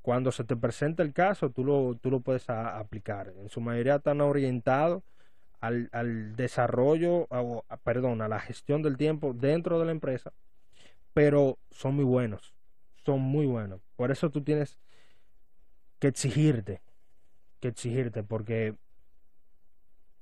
[0.01, 3.33] cuando se te presenta el caso, tú lo, tú lo puedes aplicar.
[3.37, 5.03] En su mayoría están orientados
[5.59, 10.33] al, al desarrollo, o, perdón, a la gestión del tiempo dentro de la empresa,
[11.13, 12.55] pero son muy buenos,
[13.05, 13.81] son muy buenos.
[13.95, 14.79] Por eso tú tienes
[15.99, 16.81] que exigirte,
[17.59, 18.75] que exigirte, porque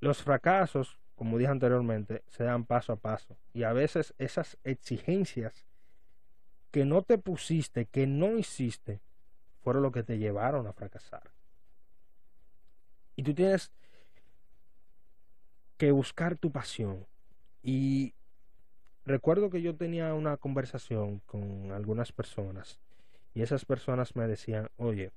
[0.00, 3.38] los fracasos, como dije anteriormente, se dan paso a paso.
[3.54, 5.66] Y a veces esas exigencias
[6.70, 9.00] que no te pusiste, que no hiciste,
[9.62, 11.30] fueron lo que te llevaron a fracasar.
[13.16, 13.70] Y tú tienes
[15.76, 17.06] que buscar tu pasión.
[17.62, 18.14] Y
[19.04, 22.78] recuerdo que yo tenía una conversación con algunas personas
[23.34, 25.12] y esas personas me decían, oye,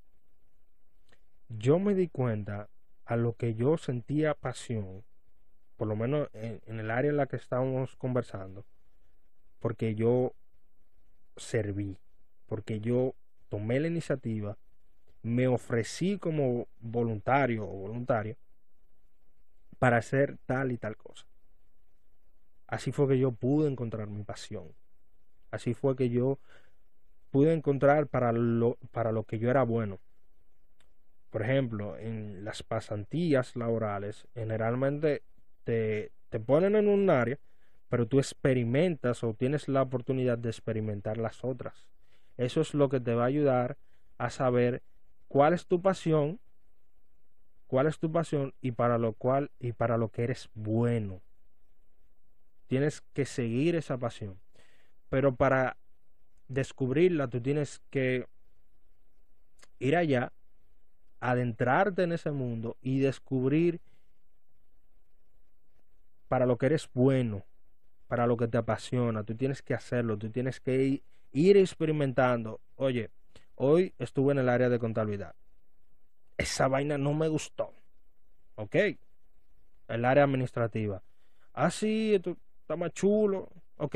[1.49, 2.69] yo me di cuenta
[3.05, 5.03] a lo que yo sentía pasión,
[5.77, 8.65] por lo menos en, en el área en la que estábamos conversando,
[9.59, 10.33] porque yo
[11.35, 11.97] serví,
[12.45, 13.15] porque yo
[13.53, 14.57] tomé la iniciativa,
[15.21, 18.35] me ofrecí como voluntario o voluntario
[19.77, 21.27] para hacer tal y tal cosa.
[22.65, 24.73] Así fue que yo pude encontrar mi pasión.
[25.51, 26.39] Así fue que yo
[27.29, 29.99] pude encontrar para lo, para lo que yo era bueno.
[31.29, 35.21] Por ejemplo, en las pasantías laborales, generalmente
[35.63, 37.37] te, te ponen en un área,
[37.87, 41.92] pero tú experimentas o tienes la oportunidad de experimentar las otras.
[42.37, 43.77] Eso es lo que te va a ayudar
[44.17, 44.81] a saber
[45.27, 46.39] cuál es tu pasión,
[47.67, 51.21] cuál es tu pasión y para lo cual y para lo que eres bueno.
[52.67, 54.39] Tienes que seguir esa pasión.
[55.09, 55.77] Pero para
[56.47, 58.27] descubrirla, tú tienes que
[59.79, 60.31] ir allá,
[61.19, 63.79] adentrarte en ese mundo y descubrir
[66.27, 67.43] para lo que eres bueno,
[68.07, 69.23] para lo que te apasiona.
[69.23, 72.61] Tú tienes que hacerlo, tú tienes que ir, experimentando.
[72.75, 73.09] Oye,
[73.55, 75.35] hoy estuve en el área de contabilidad.
[76.37, 77.73] Esa vaina no me gustó.
[78.55, 78.75] ¿Ok?
[79.87, 81.01] El área administrativa.
[81.53, 83.49] Ah, sí, esto está más chulo.
[83.77, 83.95] Ok,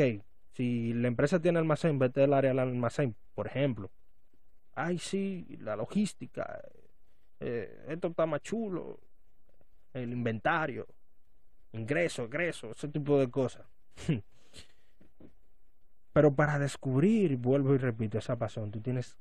[0.54, 3.92] si la empresa tiene almacén, vete al área del almacén, por ejemplo.
[4.76, 6.62] Ay, sí, la logística.
[7.40, 9.00] Eh, esto está más chulo.
[9.94, 10.88] El inventario.
[11.72, 13.66] Ingreso, egreso, ese tipo de cosas.
[16.18, 19.20] Pero para descubrir, vuelvo y repito, esa pasión, tú tienes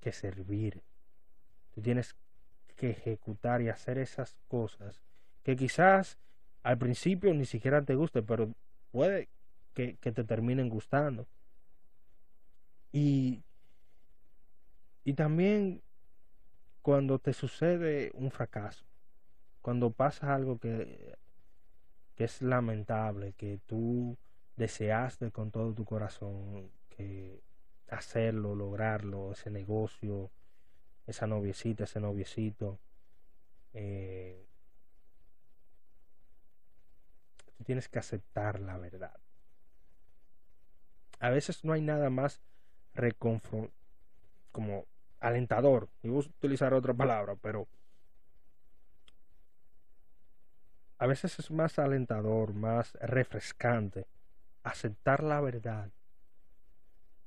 [0.00, 0.82] que servir.
[1.74, 2.16] Tú tienes
[2.76, 5.02] que ejecutar y hacer esas cosas
[5.42, 6.16] que quizás
[6.62, 8.54] al principio ni siquiera te guste, pero
[8.90, 9.28] puede
[9.74, 11.26] que, te terminen gustando.
[12.90, 13.44] Y,
[15.04, 15.82] y también
[16.80, 18.86] cuando te sucede un fracaso,
[19.60, 21.18] cuando pasa algo que,
[22.14, 24.16] que es lamentable, que tú
[24.56, 27.42] deseaste con todo tu corazón que
[27.88, 30.30] hacerlo, lograrlo, ese negocio,
[31.06, 32.78] esa noviecita, ese noviecito,
[33.72, 34.46] eh,
[37.56, 39.14] tú tienes que aceptar la verdad
[41.24, 42.42] a veces no hay nada más
[42.92, 43.70] reconfront
[44.52, 44.84] como
[45.20, 45.88] alentador.
[46.02, 47.66] Y voy a utilizar otra palabra, pero
[50.98, 54.06] a veces es más alentador, más refrescante
[54.64, 55.90] aceptar la verdad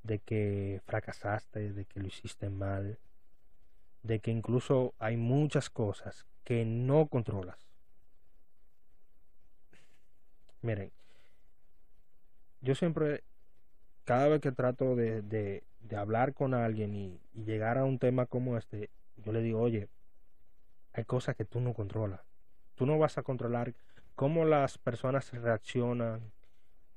[0.02, 2.98] de que fracasaste, de que lo hiciste mal,
[4.02, 7.58] de que incluso hay muchas cosas que no controlas.
[10.62, 10.90] Miren,
[12.60, 13.22] yo siempre
[14.04, 15.62] cada vez que trato de, de,
[15.96, 19.88] hablar con alguien y, llegar a un tema como este, yo le digo, oye,
[20.94, 22.20] hay cosas que tú no controlas.
[22.74, 23.74] Tú no vas a controlar
[24.14, 26.32] cómo las personas reaccionan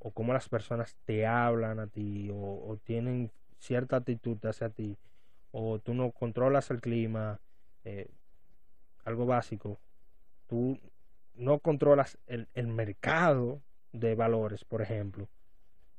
[0.03, 4.97] o cómo las personas te hablan a ti o, tienen cierta actitud hacia ti
[5.51, 7.39] o tú no controlas el clima,
[7.83, 8.09] eh,
[9.05, 9.79] algo básico.
[10.47, 10.79] Tú
[11.35, 13.61] no controlas el, el mercado
[13.93, 15.29] de valores, por ejemplo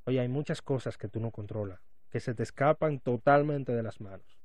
[0.04, 4.00] Oye, hay muchas cosas que tú no controlas, que se te escapan totalmente de las
[4.00, 4.40] manos.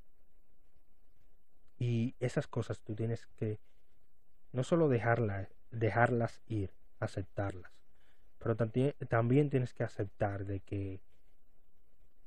[1.79, 3.59] Y esas cosas tú tienes que
[4.51, 7.71] no solo dejarlas, dejarlas ir, aceptarlas,
[8.47, 8.55] pero
[9.09, 11.01] también, tienes que aceptar de que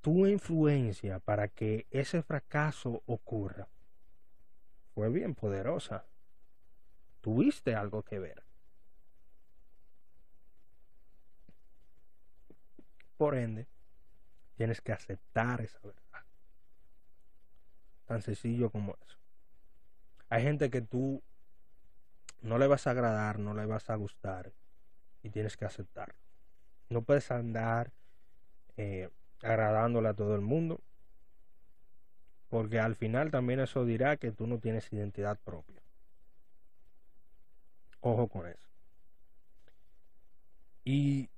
[0.03, 3.69] tu influencia para que ese fracaso ocurra
[4.93, 6.05] fue bien poderosa.
[7.23, 8.45] Tuviste algo que ver.
[13.17, 13.67] Por ende,
[14.57, 16.27] tienes que aceptar esa verdad.
[18.05, 19.17] Tan sencillo como eso.
[20.29, 21.23] Hay gente que tú
[22.43, 24.53] no le vas a agradar, no le vas a gustar
[25.23, 26.15] y tienes que aceptar.
[26.89, 27.93] No puedes andar
[28.77, 29.11] eh,
[29.43, 30.81] agradándole a todo el mundo
[32.51, 35.81] porque al final también eso dirá que tú no tienes identidad propia.
[38.01, 38.69] Ojo con eso.
[40.85, 41.31] Y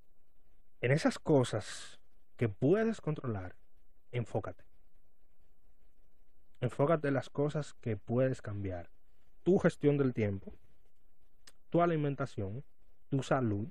[0.80, 2.00] en esas cosas
[2.36, 3.54] que puedes controlar,
[4.10, 4.64] enfócate.
[6.60, 8.88] Enfócate en las cosas que puedes cambiar.
[9.42, 10.54] Tu gestión del tiempo,
[11.68, 12.64] tu alimentación,
[13.10, 13.68] tu salud.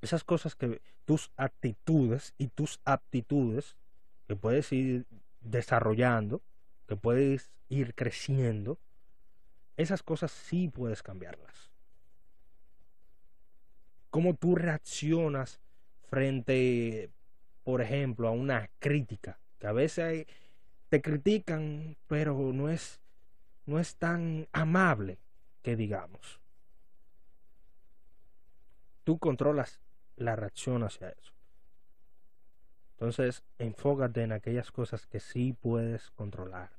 [0.00, 3.76] Esas cosas que tus actitudes y tus aptitudes
[4.26, 5.06] que puedes ir
[5.40, 6.42] desarrollando,
[6.86, 8.78] que puedes ir creciendo,
[9.76, 11.68] esas cosas sí puedes cambiarlas
[14.10, 15.60] cómo tú reaccionas
[16.08, 17.10] frente,
[17.64, 20.26] por ejemplo, a una crítica, que a veces
[20.88, 23.00] te critican, pero no es
[23.66, 25.18] no es tan amable
[25.62, 26.40] que digamos.
[29.04, 29.78] Tú controlas
[30.18, 31.32] la reacción hacia eso.
[32.92, 36.70] Entonces, enfócate en aquellas cosas que sí puedes controlar.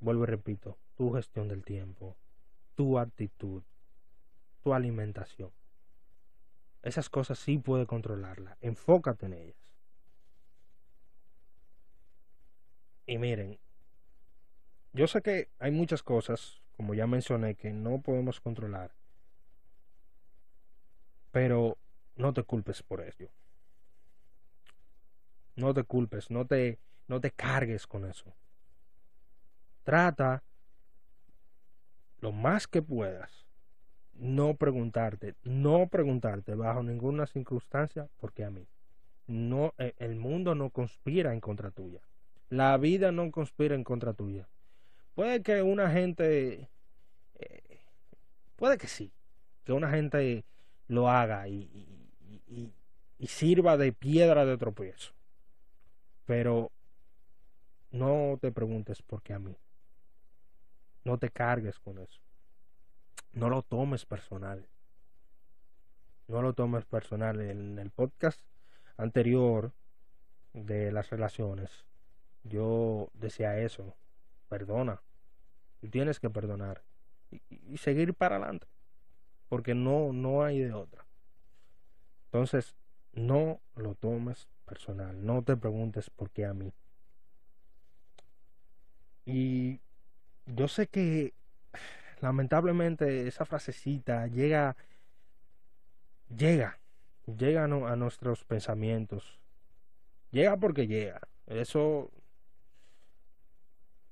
[0.00, 2.16] Vuelvo y repito, tu gestión del tiempo,
[2.74, 3.62] tu actitud,
[4.62, 5.50] tu alimentación.
[6.82, 8.56] Esas cosas sí puedes controlarlas.
[8.60, 9.72] Enfócate en ellas.
[13.06, 13.58] Y miren,
[14.92, 18.92] yo sé que hay muchas cosas, como ya mencioné, que no podemos controlar.
[21.36, 21.76] Pero
[22.16, 23.28] no te culpes por ello.
[25.54, 26.78] No te culpes, no te,
[27.08, 28.34] no te cargues con eso.
[29.84, 30.42] Trata
[32.20, 33.44] lo más que puedas
[34.14, 38.66] no preguntarte, no preguntarte bajo ninguna circunstancia porque a mí.
[39.26, 42.00] No, e, el mundo no conspira en contra tuya.
[42.48, 44.48] La vida no conspira en contra tuya.
[45.14, 46.70] Puede que una gente,
[47.34, 47.80] eh,
[48.56, 49.12] puede que sí,
[49.64, 50.46] que una gente
[50.88, 51.68] lo haga y,
[52.46, 52.72] y,
[53.18, 55.12] y sirva de piedra de tropiezo.
[56.24, 56.70] Pero
[57.90, 59.56] no te preguntes por qué a mí.
[61.04, 62.20] No te cargues con eso.
[63.32, 64.66] No lo tomes personal.
[66.26, 67.40] No lo tomes personal.
[67.40, 68.40] En el podcast
[68.96, 69.72] anterior
[70.52, 71.86] de las relaciones,
[72.42, 73.94] yo decía eso.
[74.48, 75.02] Perdona.
[75.80, 76.82] Tú tienes que perdonar.
[77.30, 78.66] Y, y seguir para adelante.
[79.48, 81.06] Porque no, no hay de otra.
[82.26, 82.74] Entonces,
[83.12, 85.24] no lo tomes personal.
[85.24, 86.72] No te preguntes por qué a mí.
[89.24, 89.80] Y
[90.46, 91.34] yo sé que
[92.20, 94.76] lamentablemente esa frasecita llega,
[96.28, 96.78] llega,
[97.26, 99.40] llega a nuestros pensamientos.
[100.30, 101.20] Llega porque llega.
[101.46, 102.10] Eso,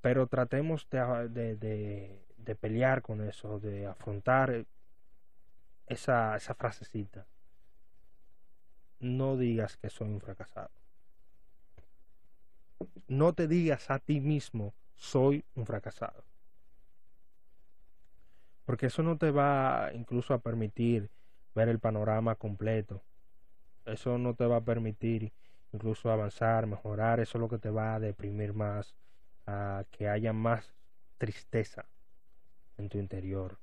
[0.01, 4.65] pero tratemos de, de, de, pelear con eso, de afrontar
[5.87, 7.27] esa, esa frasecita.
[8.99, 10.71] No digas que soy un fracasado.
[13.07, 16.23] No te digas a ti mismo, soy un fracasado.
[18.65, 21.11] Porque eso no te va incluso a permitir
[21.53, 23.03] ver el panorama completo.
[23.85, 25.31] Eso no te va a permitir
[25.71, 27.19] incluso avanzar, mejorar.
[27.19, 28.95] Eso es lo que te va a deprimir más,
[29.45, 30.73] a que haya más
[31.17, 31.85] tristeza
[32.77, 33.59] en tu interior.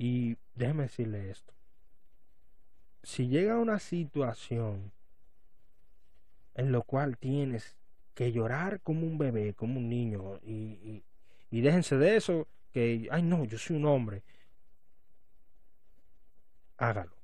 [0.00, 1.52] Y déjeme decirle esto.
[3.02, 4.92] Si llega una situación
[6.54, 7.76] en lo cual tienes
[8.14, 11.02] que llorar como un bebé, como un niño, y,
[11.50, 14.22] y, déjense de eso, que, ay no, yo soy un hombre,
[16.78, 17.14] hágalo.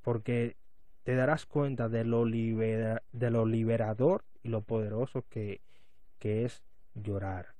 [0.00, 0.56] Porque
[1.02, 5.60] te darás cuenta de lo, de lo liberador y lo poderoso que,
[6.18, 6.62] que es
[6.94, 7.54] llorar.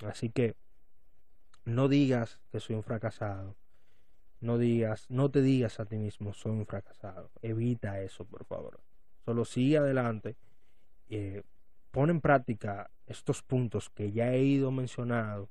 [0.00, 0.56] Así que
[1.64, 3.56] no digas que soy un fracasado.
[4.40, 7.30] No digas, no te digas a ti mismo soy un fracasado.
[7.40, 8.80] Evita eso, por favor.
[9.24, 10.36] Solo sigue adelante.
[11.08, 11.42] Eh,
[11.90, 15.48] pon en práctica estos puntos que ya he ido mencionando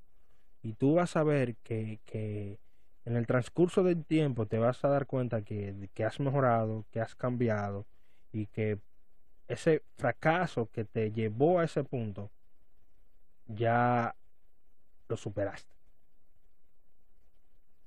[0.61, 2.59] y tú vas a ver que, que
[3.05, 7.01] en el transcurso del tiempo te vas a dar cuenta que, que has mejorado, que
[7.01, 7.86] has cambiado
[8.32, 8.80] y que
[9.47, 12.32] ese fracaso que te llevó a ese punto
[13.47, 14.16] ya
[15.07, 15.74] lo superaste.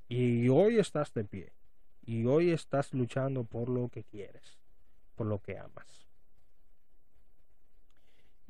[0.08, 1.52] Y hoy estás de pie.
[2.04, 4.58] Y hoy estás luchando por lo que quieres,
[5.16, 6.06] por lo que amas.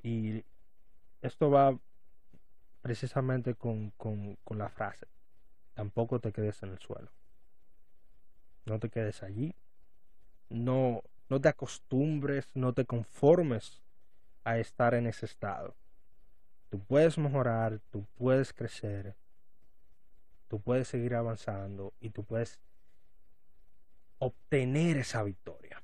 [0.03, 0.45] Y
[1.23, 1.79] esto va
[2.83, 5.09] precisamente con, con, con la frase,
[5.75, 7.11] tampoco te quedes en el suelo.
[8.65, 9.55] No te quedes allí.
[10.51, 13.83] No, no te acostumbres, no te conformes
[14.45, 15.75] a estar en ese estado.
[16.69, 19.17] Tú puedes mejorar, tú puedes crecer,
[20.49, 22.61] tú puedes seguir avanzando y tú puedes
[24.19, 25.83] obtener esa victoria.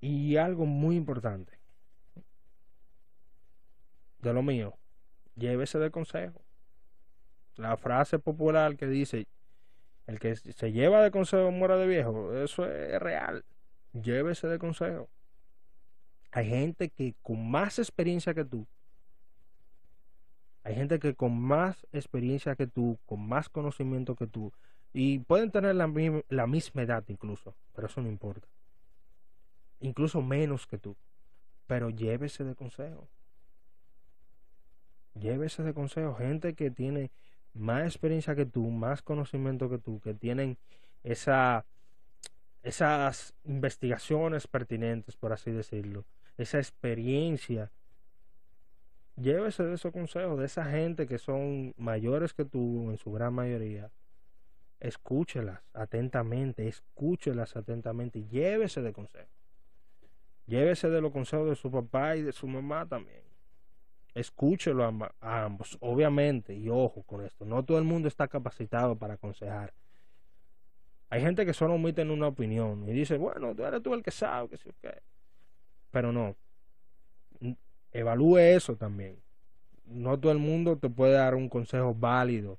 [0.00, 1.58] Y algo muy importante,
[4.18, 4.76] de lo mío,
[5.34, 6.42] llévese de consejo.
[7.56, 9.26] La frase popular que dice,
[10.06, 13.44] el que se lleva de consejo muera de viejo, eso es real.
[13.92, 15.08] Llévese de consejo.
[16.32, 18.66] Hay gente que con más experiencia que tú,
[20.64, 24.52] hay gente que con más experiencia que tú, con más conocimiento que tú,
[24.92, 28.48] y pueden tener la, misma edad incluso, pero eso no importa.
[29.80, 30.96] Incluso menos que tú.
[31.66, 33.08] Pero llévese de consejo
[35.14, 36.14] llévese de consejo.
[36.14, 37.10] Gente que tiene
[37.54, 40.58] más experiencia que tú, más conocimiento que tú, que tienen
[41.02, 41.64] esa,
[42.62, 46.04] esas investigaciones pertinentes, por así decirlo,
[46.36, 47.70] esa experiencia,
[49.16, 53.34] llévese de esos consejos de esa gente que son mayores que tú en su gran
[53.34, 53.90] mayoría.
[54.80, 59.30] Escúchelas atentamente, escúchelas atentamente y llévese de consejos.
[60.46, 63.22] Llévese de los consejos de su papá y de su mamá también.
[64.14, 69.14] Escúchelo a, ambos, obviamente, y ojo con esto, no todo el mundo está capacitado para
[69.14, 69.72] aconsejar.
[71.10, 74.10] Hay gente que solo omite una opinión y dice, bueno, tú eres tú el que
[74.10, 75.02] sabe, que sí, que...
[75.90, 76.36] Pero no,
[77.94, 79.16] evalúe eso también.
[79.86, 82.58] No todo el mundo te puede dar un consejo válido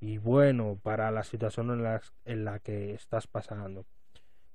[0.00, 3.84] y bueno para la situación en la, en la que estás pasando.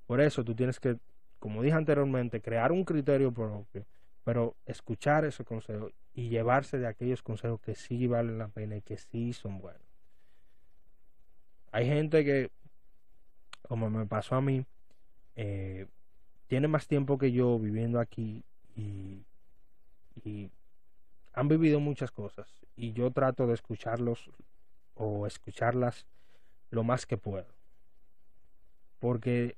[0.07, 0.97] Por eso tú tienes que,
[1.39, 3.85] como dije anteriormente, crear un criterio propio,
[4.23, 8.81] pero escuchar ese consejo y llevarse de aquellos consejos que sí valen la pena y
[8.81, 9.81] que sí son buenos.
[11.71, 12.51] Hay gente que,
[13.63, 14.65] como me pasó a mí,
[15.35, 15.87] eh,
[16.47, 18.43] tiene más tiempo que yo viviendo aquí
[18.75, 19.25] y,
[20.23, 20.51] y
[21.33, 24.29] han vivido muchas cosas y yo trato de escucharlos
[24.95, 26.05] o escucharlas
[26.69, 27.47] lo más que puedo.
[28.99, 29.57] Porque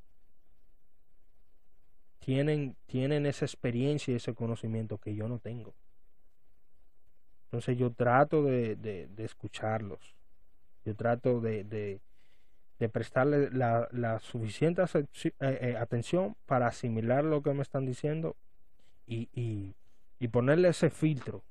[2.19, 5.73] tienen, tienen esa experiencia y ese conocimiento que yo no tengo.
[7.45, 10.15] Entonces yo trato de, de, escucharlos.
[10.83, 11.63] Yo trato de,
[12.79, 18.35] de prestarle la, la suficiente eh, eh, atención para asimilar lo que me están diciendo
[19.07, 19.75] y, y,
[20.25, 21.43] y ponerle ese filtro.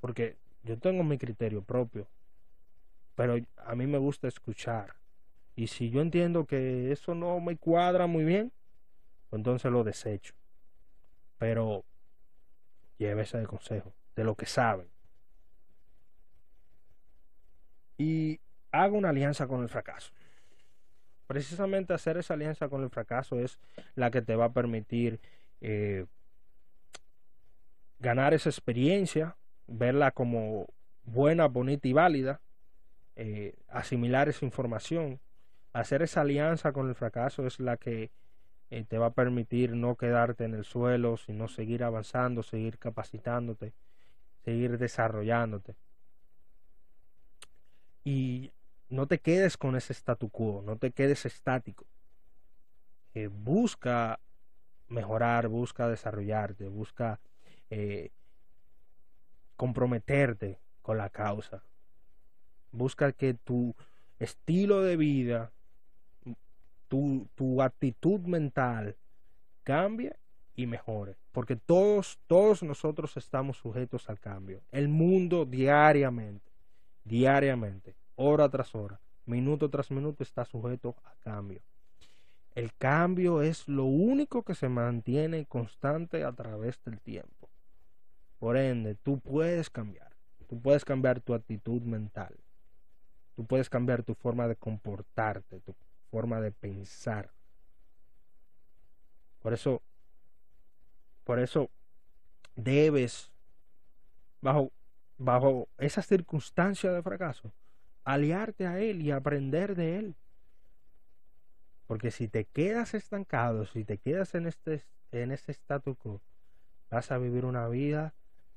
[0.00, 2.08] Porque yo tengo mi criterio propio
[3.14, 4.94] pero a mí me gusta escuchar.
[5.54, 8.52] Y si yo entiendo que eso no me cuadra muy bien,
[9.28, 10.34] pues entonces lo desecho.
[11.38, 11.84] Pero
[12.98, 14.88] llévese de consejo, de lo que saben.
[17.98, 20.12] Y haga una alianza con el fracaso.
[21.26, 23.58] Precisamente hacer esa alianza con el fracaso es
[23.94, 25.20] la que te va a permitir
[25.60, 26.06] eh,
[28.02, 29.36] ganar esa experiencia,
[29.68, 30.66] verla como
[31.04, 32.40] buena, bonita y válida,
[33.14, 35.20] eh, asimilar esa información.
[35.72, 38.10] Hacer esa alianza con el fracaso es la que
[38.70, 43.72] eh, te va a permitir no quedarte en el suelo, sino seguir avanzando, seguir capacitándote,
[44.44, 45.76] seguir desarrollándote.
[48.04, 48.50] Y
[48.88, 51.86] no te quedes con ese statu quo, no te quedes estático.
[53.14, 54.18] Eh, busca
[54.88, 57.20] mejorar, busca desarrollarte, busca
[59.56, 61.62] comprometerte con la causa.
[62.72, 63.74] Busca que tu
[64.18, 65.52] estilo de vida,
[66.88, 68.96] tu, tu actitud mental
[69.62, 70.16] cambie
[70.56, 71.16] y mejore.
[71.32, 74.60] Porque todos, todos nosotros estamos sujetos al cambio.
[74.70, 76.50] El mundo diariamente,
[77.04, 81.60] diariamente, hora tras hora, minuto tras minuto está sujeto a cambio.
[82.54, 87.48] El cambio es lo único que se mantiene constante a través del tiempo.
[88.42, 90.10] Por ende, tú puedes cambiar.
[90.48, 92.34] Tú puedes cambiar tu actitud mental.
[93.36, 95.76] Tú puedes cambiar tu forma de comportarte, tu
[96.10, 97.30] forma de pensar.
[99.38, 99.80] Por eso,
[101.22, 101.70] por eso
[102.56, 103.30] debes,
[104.40, 104.72] bajo,
[105.18, 107.52] bajo esa circunstancia de fracaso,
[108.02, 110.16] aliarte a él y aprender de él.
[111.86, 114.82] Porque si te quedas estancado, si te quedas en este,
[115.12, 116.20] en este statu quo,
[116.90, 118.12] vas a vivir una vida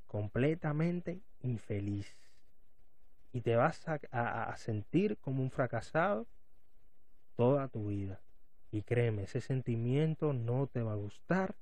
[0.07, 2.15] completamente infeliz
[3.31, 6.25] y te vas a, sentir como un fracasado
[7.35, 8.21] toda tu vida.
[8.71, 11.55] Y créeme, ese sentimiento no te va a gustar,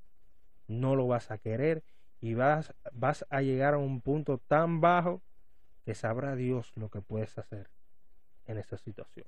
[0.67, 1.83] no lo vas a querer
[2.21, 5.21] y vas, vas a llegar a un punto tan bajo
[5.83, 7.69] que sabrá Dios lo que puedes hacer
[8.45, 9.25] en esa situación.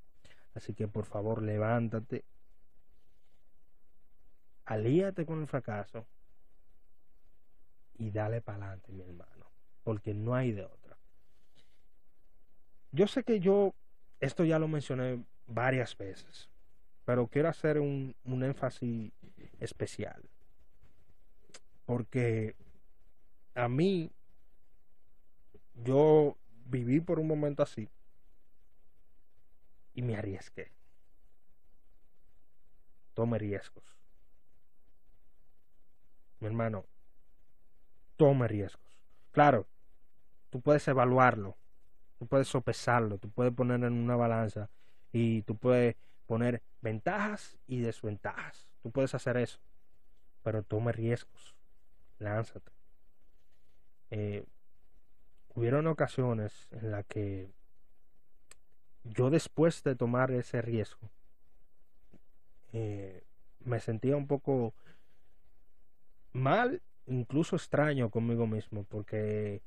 [0.53, 2.23] Así que por favor levántate,
[4.65, 6.05] alíate con el fracaso
[7.97, 9.51] y dale para adelante, mi hermano,
[9.83, 10.97] porque no hay de otro.
[12.91, 13.73] Yo sé que yo,
[14.19, 16.49] esto ya lo mencioné varias veces,
[17.03, 19.11] pero quiero hacer un, énfasis
[19.59, 20.23] especial.
[21.85, 22.55] Porque
[23.53, 24.11] a mí,
[25.75, 27.89] yo viví por un momento así
[29.93, 30.71] y me arriesgué.
[33.13, 33.83] Tome riesgos.
[36.39, 36.85] Mi hermano,
[38.17, 38.99] tome riesgos.
[39.31, 39.67] Claro,
[40.49, 41.57] tú puedes evaluarlo
[42.17, 44.69] Tú puedes sopesarlo, tú puedes poner en una balanza
[45.11, 45.95] y tú puedes
[46.27, 48.67] poner ventajas y desventajas.
[48.81, 49.59] Tú puedes hacer eso,
[50.43, 51.55] pero tome riesgos,
[52.19, 52.71] lánzate.
[54.11, 54.45] Eh,
[55.55, 57.51] hubieron ocasiones en las que
[59.03, 61.09] yo después de tomar ese riesgo,
[62.71, 63.23] eh,
[63.59, 64.73] me sentía un poco
[66.31, 69.61] mal, incluso extraño conmigo mismo, porque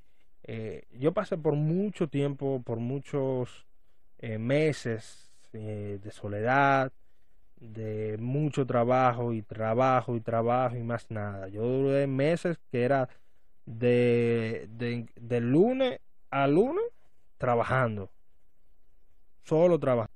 [0.44, 3.66] eh, yo pasé por mucho tiempo, por muchos
[4.18, 6.92] eh, meses eh, de soledad,
[7.60, 11.48] de mucho trabajo y trabajo y trabajo y más nada.
[11.48, 13.08] Yo duré meses que era
[13.66, 16.84] de, de, lunes a lunes
[17.36, 18.10] trabajando,
[19.44, 20.14] solo trabajando.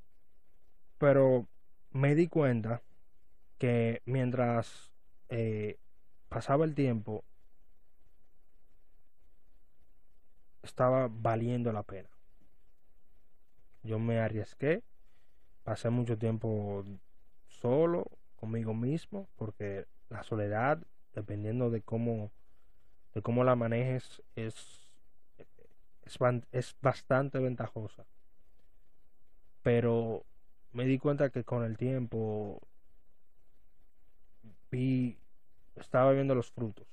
[0.99, 1.47] Pero
[1.91, 2.81] me di cuenta
[3.59, 4.91] que mientras
[6.33, 7.25] pasaba el tiempo,
[10.63, 12.09] estaba valiendo la pena.
[13.83, 14.83] Yo me arriesgué,
[15.63, 16.87] pasé mucho tiempo
[17.49, 18.07] solo
[18.37, 20.79] conmigo mismo, porque la soledad,
[21.15, 22.33] dependiendo de cómo,
[23.13, 24.89] de cómo la manejes, es,
[25.37, 26.19] es,
[26.51, 28.07] es bastante ventajosa.
[29.63, 30.25] Pero
[30.73, 32.59] me di cuenta que con el tiempo
[34.71, 35.19] vi,
[35.77, 36.87] estaba viendo los frutos.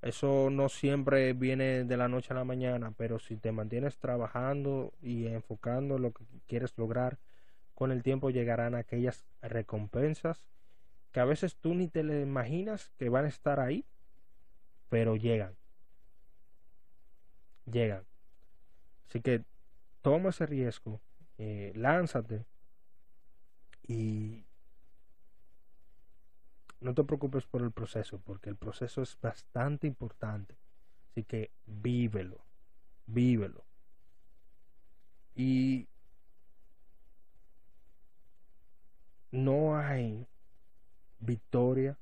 [0.00, 4.92] Eso no siempre viene de la noche a la mañana, pero si te mantienes trabajando
[5.02, 7.18] y enfocando lo que quieres lograr,
[7.74, 10.44] con el tiempo llegarán aquellas recompensas
[11.12, 13.84] que a veces tú ni te le imaginas que van a estar ahí,
[14.88, 15.56] pero llegan.
[17.66, 18.04] Llegan.
[19.08, 19.44] Así que
[20.02, 21.00] toma ese riesgo,
[21.38, 22.46] eh, lánzate
[23.86, 24.44] y
[26.80, 30.56] no te preocupes por el proceso, porque el proceso es bastante importante.
[31.10, 32.44] Así que vívelo,
[33.06, 33.64] vívelo.
[35.34, 35.88] Y
[39.30, 40.26] no hay
[41.18, 41.98] victoria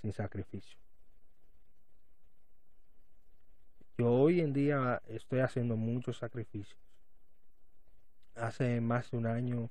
[0.00, 0.78] sin sacrificio.
[3.98, 6.78] Yo hoy en día estoy haciendo muchos sacrificios.
[8.34, 9.70] Hace más de un año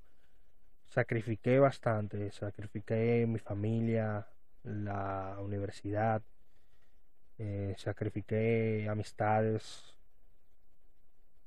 [0.90, 4.28] sacrifiqué bastante, sacrifiqué mi familia,
[4.64, 6.22] la universidad,
[7.38, 9.96] eh, sacrifiqué amistades,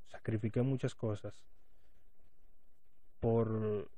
[0.07, 1.35] sacrifiqué muchas cosas
[3.21, 3.91] por,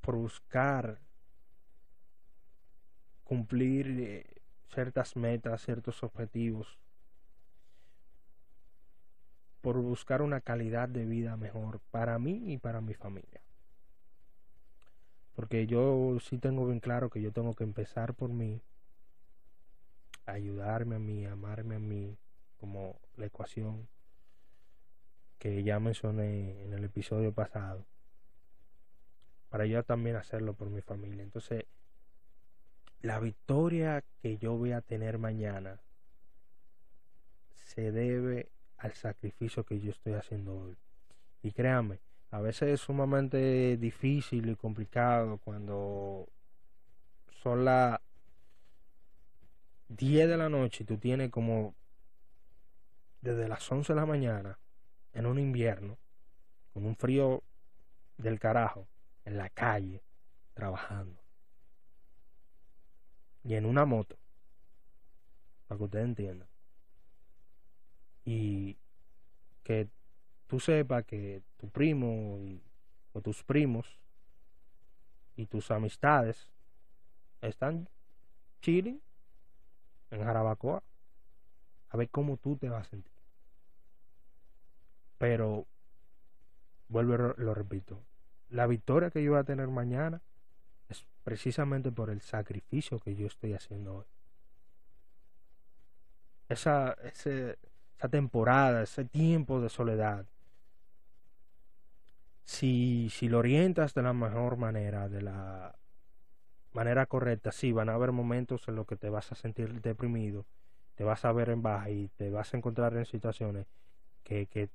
[0.00, 0.98] por buscar
[3.22, 4.26] cumplir eh,
[4.72, 6.78] ciertas metas, ciertos objetivos,
[9.60, 13.43] por buscar una calidad de vida mejor para mí y para mi familia.
[15.34, 18.60] Porque yo sí tengo bien claro que yo tengo que empezar por mí,
[20.26, 22.16] ayudarme a mí, amarme a mí,
[22.58, 23.88] como la ecuación
[25.38, 27.84] que ya mencioné en el episodio pasado,
[29.50, 31.22] para yo también hacerlo por mi familia.
[31.22, 31.64] Entonces,
[33.02, 35.78] la victoria que yo voy a tener mañana
[37.54, 40.76] se debe al sacrificio que yo estoy haciendo hoy.
[41.42, 41.98] Y créanme,
[42.34, 46.28] a veces es sumamente difícil y complicado cuando
[47.28, 48.00] son las
[49.86, 51.76] 10 de la noche y tú tienes como
[53.20, 54.58] desde las 11 de la mañana
[55.12, 55.96] en un invierno
[56.72, 57.44] con un frío
[58.18, 58.88] del carajo
[59.24, 60.02] en la calle
[60.54, 61.22] trabajando.
[63.44, 64.18] Y en una moto
[65.68, 66.48] para que ustedes entiendan.
[68.24, 68.76] Y
[69.62, 69.88] que
[70.46, 72.38] tú sepas que tu primo
[73.12, 73.98] o tus primos
[75.36, 76.48] y tus amistades
[77.40, 77.88] están
[78.60, 79.00] chilling
[80.10, 80.82] en Jarabacoa
[81.90, 83.12] a ver cómo tú te vas a sentir.
[85.18, 85.66] Pero,
[86.88, 88.02] vuelvo lo repito,
[88.50, 90.20] la victoria que yo voy a tener mañana
[90.88, 94.06] es precisamente por el sacrificio que yo estoy haciendo hoy.
[96.48, 100.26] Esa, esa temporada, ese tiempo de soledad,
[102.44, 105.74] si, si lo orientas de la mejor manera, de la
[106.72, 110.44] manera correcta, sí, van a haber momentos en los que te vas a sentir deprimido,
[110.96, 113.66] te vas a ver en baja y te vas a encontrar en situaciones
[114.22, 114.68] que, que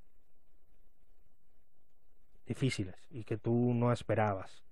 [2.45, 4.63] difíciles y que tú no esperabas.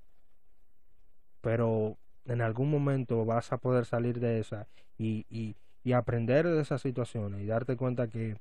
[1.41, 4.67] Pero en algún momento vas a poder salir de esa
[4.97, 8.37] y, y, y aprender de esas situaciones y darte cuenta que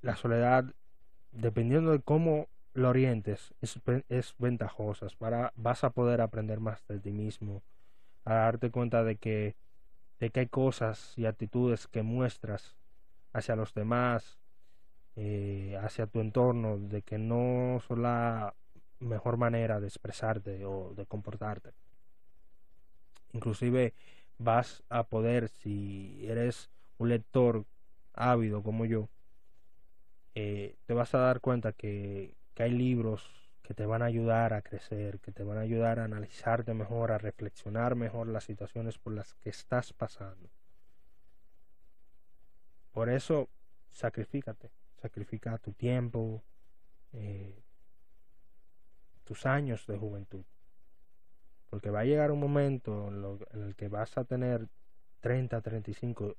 [0.00, 0.64] la soledad
[1.32, 5.06] dependiendo de cómo lo orientes, es, es ventajosa.
[5.18, 7.62] Para, vas a poder aprender más de ti mismo,
[8.24, 9.56] a darte cuenta de que,
[10.20, 12.76] de que hay cosas y actitudes que muestras
[13.32, 14.38] hacia los demás,
[15.16, 18.54] eh, hacia tu entorno, de que no son la
[19.00, 21.72] mejor manera de expresarte o de comportarte.
[23.32, 23.94] Inclusive
[24.38, 27.64] vas a poder, si eres un lector
[28.14, 29.08] ávido como yo,
[30.40, 33.28] eh, te vas a dar cuenta que, hay libros
[33.62, 37.10] que te van a ayudar a crecer, que te van a ayudar a analizarte mejor,
[37.10, 40.48] a reflexionar mejor las situaciones por las que estás pasando.
[42.92, 43.48] Por eso,
[43.90, 44.70] sacrifícate,
[45.02, 46.44] sacrifica tu tiempo,
[47.12, 47.60] eh,
[49.24, 50.44] tus años de juventud.
[51.68, 54.68] Porque va a llegar un momento en, el que vas a tener
[55.20, 56.36] 30, 35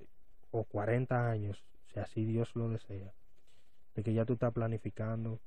[0.51, 3.13] o 40 años, si así Dios lo desea,
[3.95, 5.39] de que ya tú estás planificando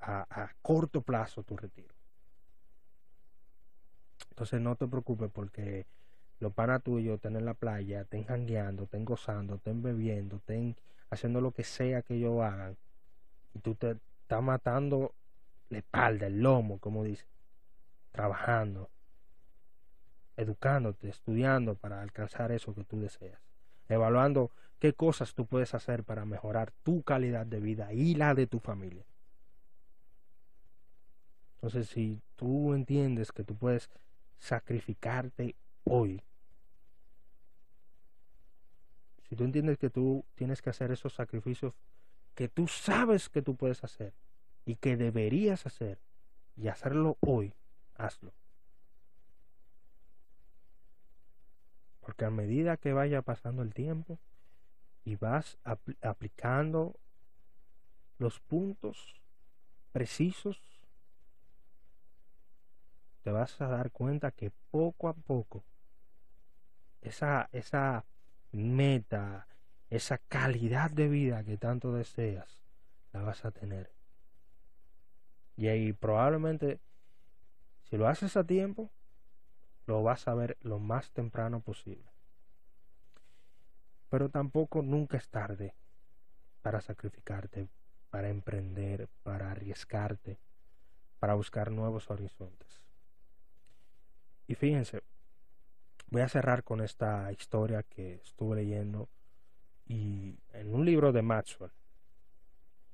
[0.00, 1.94] a, corto plazo tu retiro.
[4.30, 5.86] Entonces no te preocupes porque
[6.38, 10.76] los panas tuyos estén en la playa, estén jangueando, estén gozando, estén bebiendo, estén
[11.10, 12.76] haciendo lo que sea que ellos hagan.
[13.54, 15.14] Y tú te estás matando
[15.70, 17.26] la espalda, el lomo, como dice,
[18.12, 18.90] trabajando,
[20.36, 23.40] educándote, estudiando para alcanzar eso que tú deseas,
[23.88, 28.46] evaluando qué cosas tú puedes hacer para mejorar tu calidad de vida y la de
[28.46, 29.04] tu familia.
[31.56, 33.90] Entonces, si tú entiendes que tú puedes
[34.38, 36.22] sacrificarte hoy,
[39.28, 41.74] si tú entiendes que tú tienes que hacer esos sacrificios
[42.36, 44.12] que tú sabes que tú puedes hacer
[44.66, 45.98] y que deberías hacer
[46.54, 47.54] y hacerlo hoy,
[47.94, 48.32] hazlo.
[52.00, 54.20] Porque a medida que vaya pasando el tiempo
[55.06, 55.56] y vas
[56.02, 56.98] aplicando
[58.18, 59.14] los puntos
[59.92, 60.60] precisos,
[63.22, 65.64] te vas a dar cuenta que poco a poco
[67.02, 68.04] esa, esa
[68.50, 69.46] meta,
[69.90, 72.64] esa calidad de vida que tanto deseas,
[73.12, 73.92] la vas a tener.
[75.56, 76.80] Y ahí probablemente,
[77.84, 78.90] si lo haces a tiempo,
[79.86, 82.15] lo vas a ver lo más temprano posible.
[84.08, 85.74] Pero tampoco nunca es tarde
[86.62, 87.68] para sacrificarte,
[88.10, 90.38] para emprender, para arriesgarte,
[91.18, 92.82] para buscar nuevos horizontes.
[94.46, 95.02] Y fíjense,
[96.08, 99.08] voy a cerrar con esta historia que estuve leyendo
[99.86, 101.72] y en un libro de Maxwell.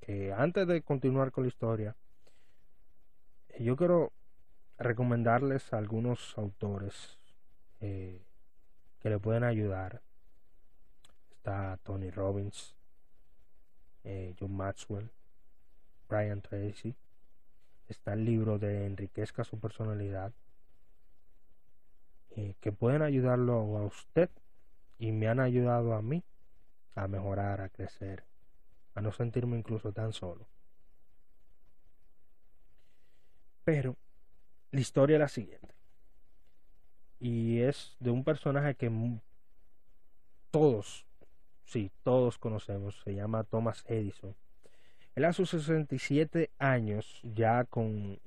[0.00, 1.94] Que antes de continuar con la historia,
[3.58, 4.12] yo quiero
[4.78, 7.18] recomendarles a algunos autores
[7.80, 8.20] eh,
[8.98, 10.02] que le pueden ayudar.
[11.42, 12.72] Está Tony Robbins,
[14.04, 15.10] eh, John Maxwell,
[16.08, 16.94] Brian Tracy.
[17.88, 20.32] Está el libro de Enriquezca su personalidad
[22.36, 24.30] eh, que pueden ayudarlo a usted
[25.00, 26.22] y me han ayudado a mí
[26.94, 28.22] a mejorar, a crecer,
[28.94, 30.46] a no sentirme incluso tan solo.
[33.64, 33.96] Pero
[34.70, 35.74] la historia es la siguiente.
[37.18, 39.18] Y es de un personaje que
[40.52, 41.04] todos,
[41.72, 43.00] sí, todos conocemos.
[43.02, 44.36] Se llama Thomas Edison.
[45.14, 48.20] Él a sus 67 años, ya con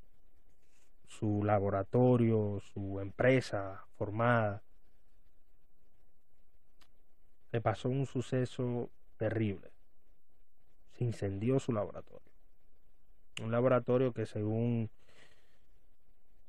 [1.07, 4.63] su laboratorio, su empresa formada,
[7.51, 9.71] le pasó un suceso terrible.
[10.93, 12.31] Se incendió su laboratorio.
[13.43, 14.89] Un laboratorio que según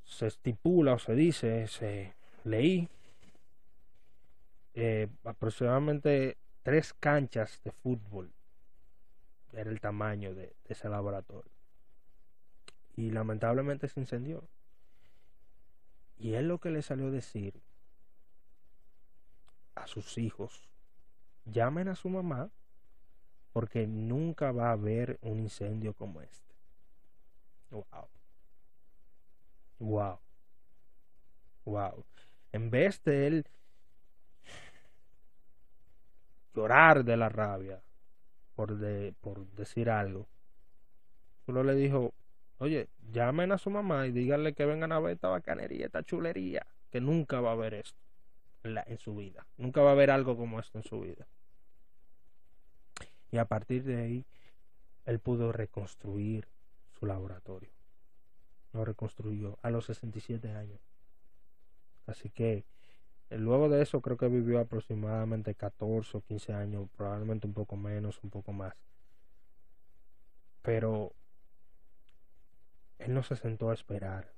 [0.05, 2.88] se estipula o se dice, se leí,
[4.74, 6.36] eh, aproximadamente
[6.66, 8.32] tres canchas de fútbol
[9.52, 11.52] era el tamaño de ese laboratorio
[12.96, 14.42] y lamentablemente se incendió.
[16.18, 17.62] Y él lo que le salió a decir
[19.76, 20.68] a sus hijos,
[21.44, 22.50] llamen a su mamá
[23.52, 26.52] porque nunca va a haber un incendio como este.
[27.70, 28.08] Wow.
[29.78, 30.18] Wow.
[31.64, 32.04] Wow.
[32.50, 33.46] En vez de él
[36.57, 37.82] llorar de la rabia
[38.54, 40.26] por, de, por decir algo,
[41.44, 42.14] solo le dijo,
[42.59, 46.66] Oye, llamen a su mamá y díganle que vengan a ver esta bacanería, esta chulería,
[46.90, 48.00] que nunca va a haber esto
[48.62, 49.46] en, su vida.
[49.59, 51.26] Nunca va a haber algo como esto en su vida.
[53.30, 54.26] Y a partir de ahí,
[55.04, 56.48] él pudo reconstruir
[56.98, 57.70] su laboratorio.
[58.72, 60.80] Lo reconstruyó a los 67 años.
[62.07, 62.64] Así que
[63.30, 68.20] luego de eso creo que vivió aproximadamente 14 o 15 años, probablemente un poco menos,
[68.22, 68.74] un poco más.
[70.62, 71.12] Pero
[72.98, 74.32] él no se sentó a esperar.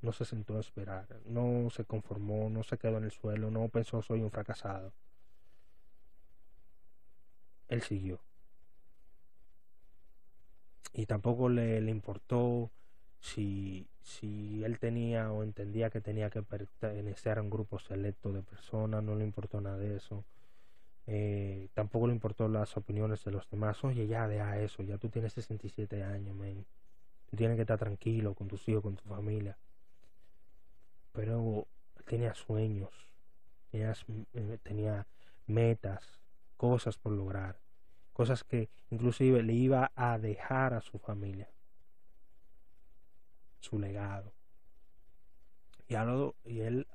[0.00, 1.06] No se sentó a esperar.
[1.24, 4.92] No se conformó, no se quedó en el suelo, no pensó soy un fracasado.
[7.68, 8.20] Él siguió.
[10.92, 12.70] Y tampoco le, le importó
[13.24, 18.42] si, si él tenía o entendía que tenía que pertenecer a un grupo selecto de
[18.42, 20.24] personas, no le importó nada de eso.
[21.06, 23.82] Eh, tampoco le importó las opiniones de los demás.
[23.82, 26.66] Oye, ya deja eso, ya tú tienes 67 años, men
[27.30, 29.56] Tú tienes que estar tranquilo con tus hijos, con tu familia.
[31.12, 31.66] Pero
[32.04, 32.92] tenía sueños,
[33.72, 33.90] eh,
[34.62, 35.06] tenía
[35.46, 36.20] metas,
[36.58, 37.58] cosas por lograr,
[38.12, 41.48] cosas que inclusive le iba a dejar a su familia,
[43.64, 44.32] su legado.
[45.88, 46.06] Y, a
[46.44, 46.86] y él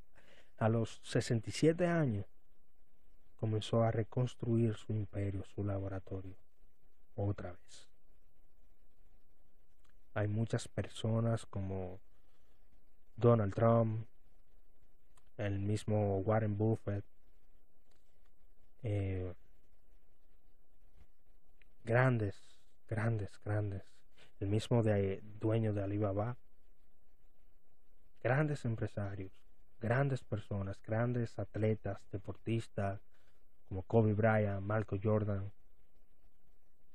[0.57, 2.25] a los 67 años
[3.37, 6.35] comenzó a reconstruir su imperio, su laboratorio,
[7.15, 7.87] otra vez.
[10.13, 11.99] Hay muchas personas como
[13.15, 14.05] Donald Trump,
[15.37, 17.05] el mismo Warren Buffett,
[18.83, 19.33] eh,
[21.85, 22.35] grandes,
[22.89, 23.83] grandes, grandes,
[24.39, 26.37] el mismo de, dueño de Alibaba,
[28.21, 29.31] grandes empresarios,
[29.79, 33.01] grandes personas, grandes atletas, deportistas,
[33.67, 35.51] como Kobe Bryant, Marco Jordan,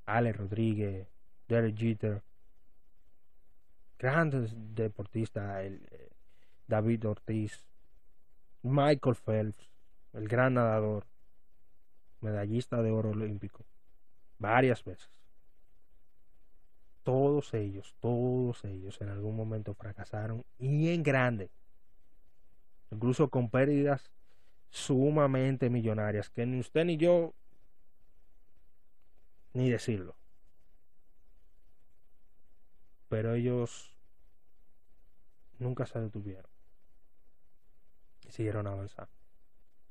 [0.06, 1.08] Ale Rodríguez,
[1.48, 2.22] Derek Jeter,
[3.98, 6.10] grandes deportistas, el, eh,
[6.66, 7.64] David Ortiz,
[8.62, 9.70] Michael Phelps,
[10.14, 11.06] el gran nadador,
[12.20, 13.64] medallista de oro olímpico,
[14.38, 15.13] varias veces.
[17.04, 21.50] Todos ellos, todos ellos en algún momento fracasaron y en grande,
[22.90, 24.10] incluso con pérdidas
[24.70, 27.34] sumamente millonarias, que ni usted ni yo
[29.52, 30.16] ni decirlo.
[33.08, 33.94] Pero ellos
[35.58, 36.50] nunca se detuvieron
[38.26, 39.12] y siguieron avanzando.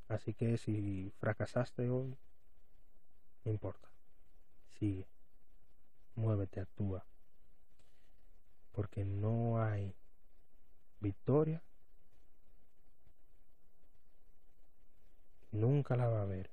[0.08, 2.18] Así que si fracasaste hoy,
[3.46, 3.88] no importa.
[4.80, 5.13] Sigue.
[6.16, 7.06] Muévete, actúa.
[8.72, 9.96] Porque no hay
[11.00, 11.62] victoria.
[15.52, 16.50] Nunca la va a haber.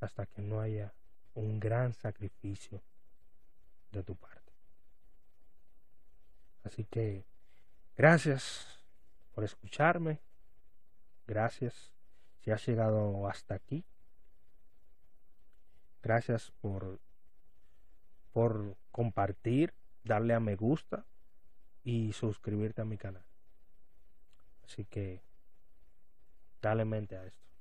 [0.00, 0.92] Hasta que no haya
[1.34, 2.82] un gran sacrificio
[3.92, 4.52] de tu parte.
[6.64, 7.24] Así que
[7.96, 8.78] gracias
[9.34, 10.20] por escucharme.
[11.26, 11.92] Gracias
[12.40, 13.84] si has llegado hasta aquí.
[16.02, 17.00] Gracias por
[18.32, 19.74] por compartir,
[20.04, 21.06] darle a me gusta
[21.84, 23.24] y suscribirte a mi canal.
[24.64, 25.22] Así que
[26.60, 27.51] dale mente a esto.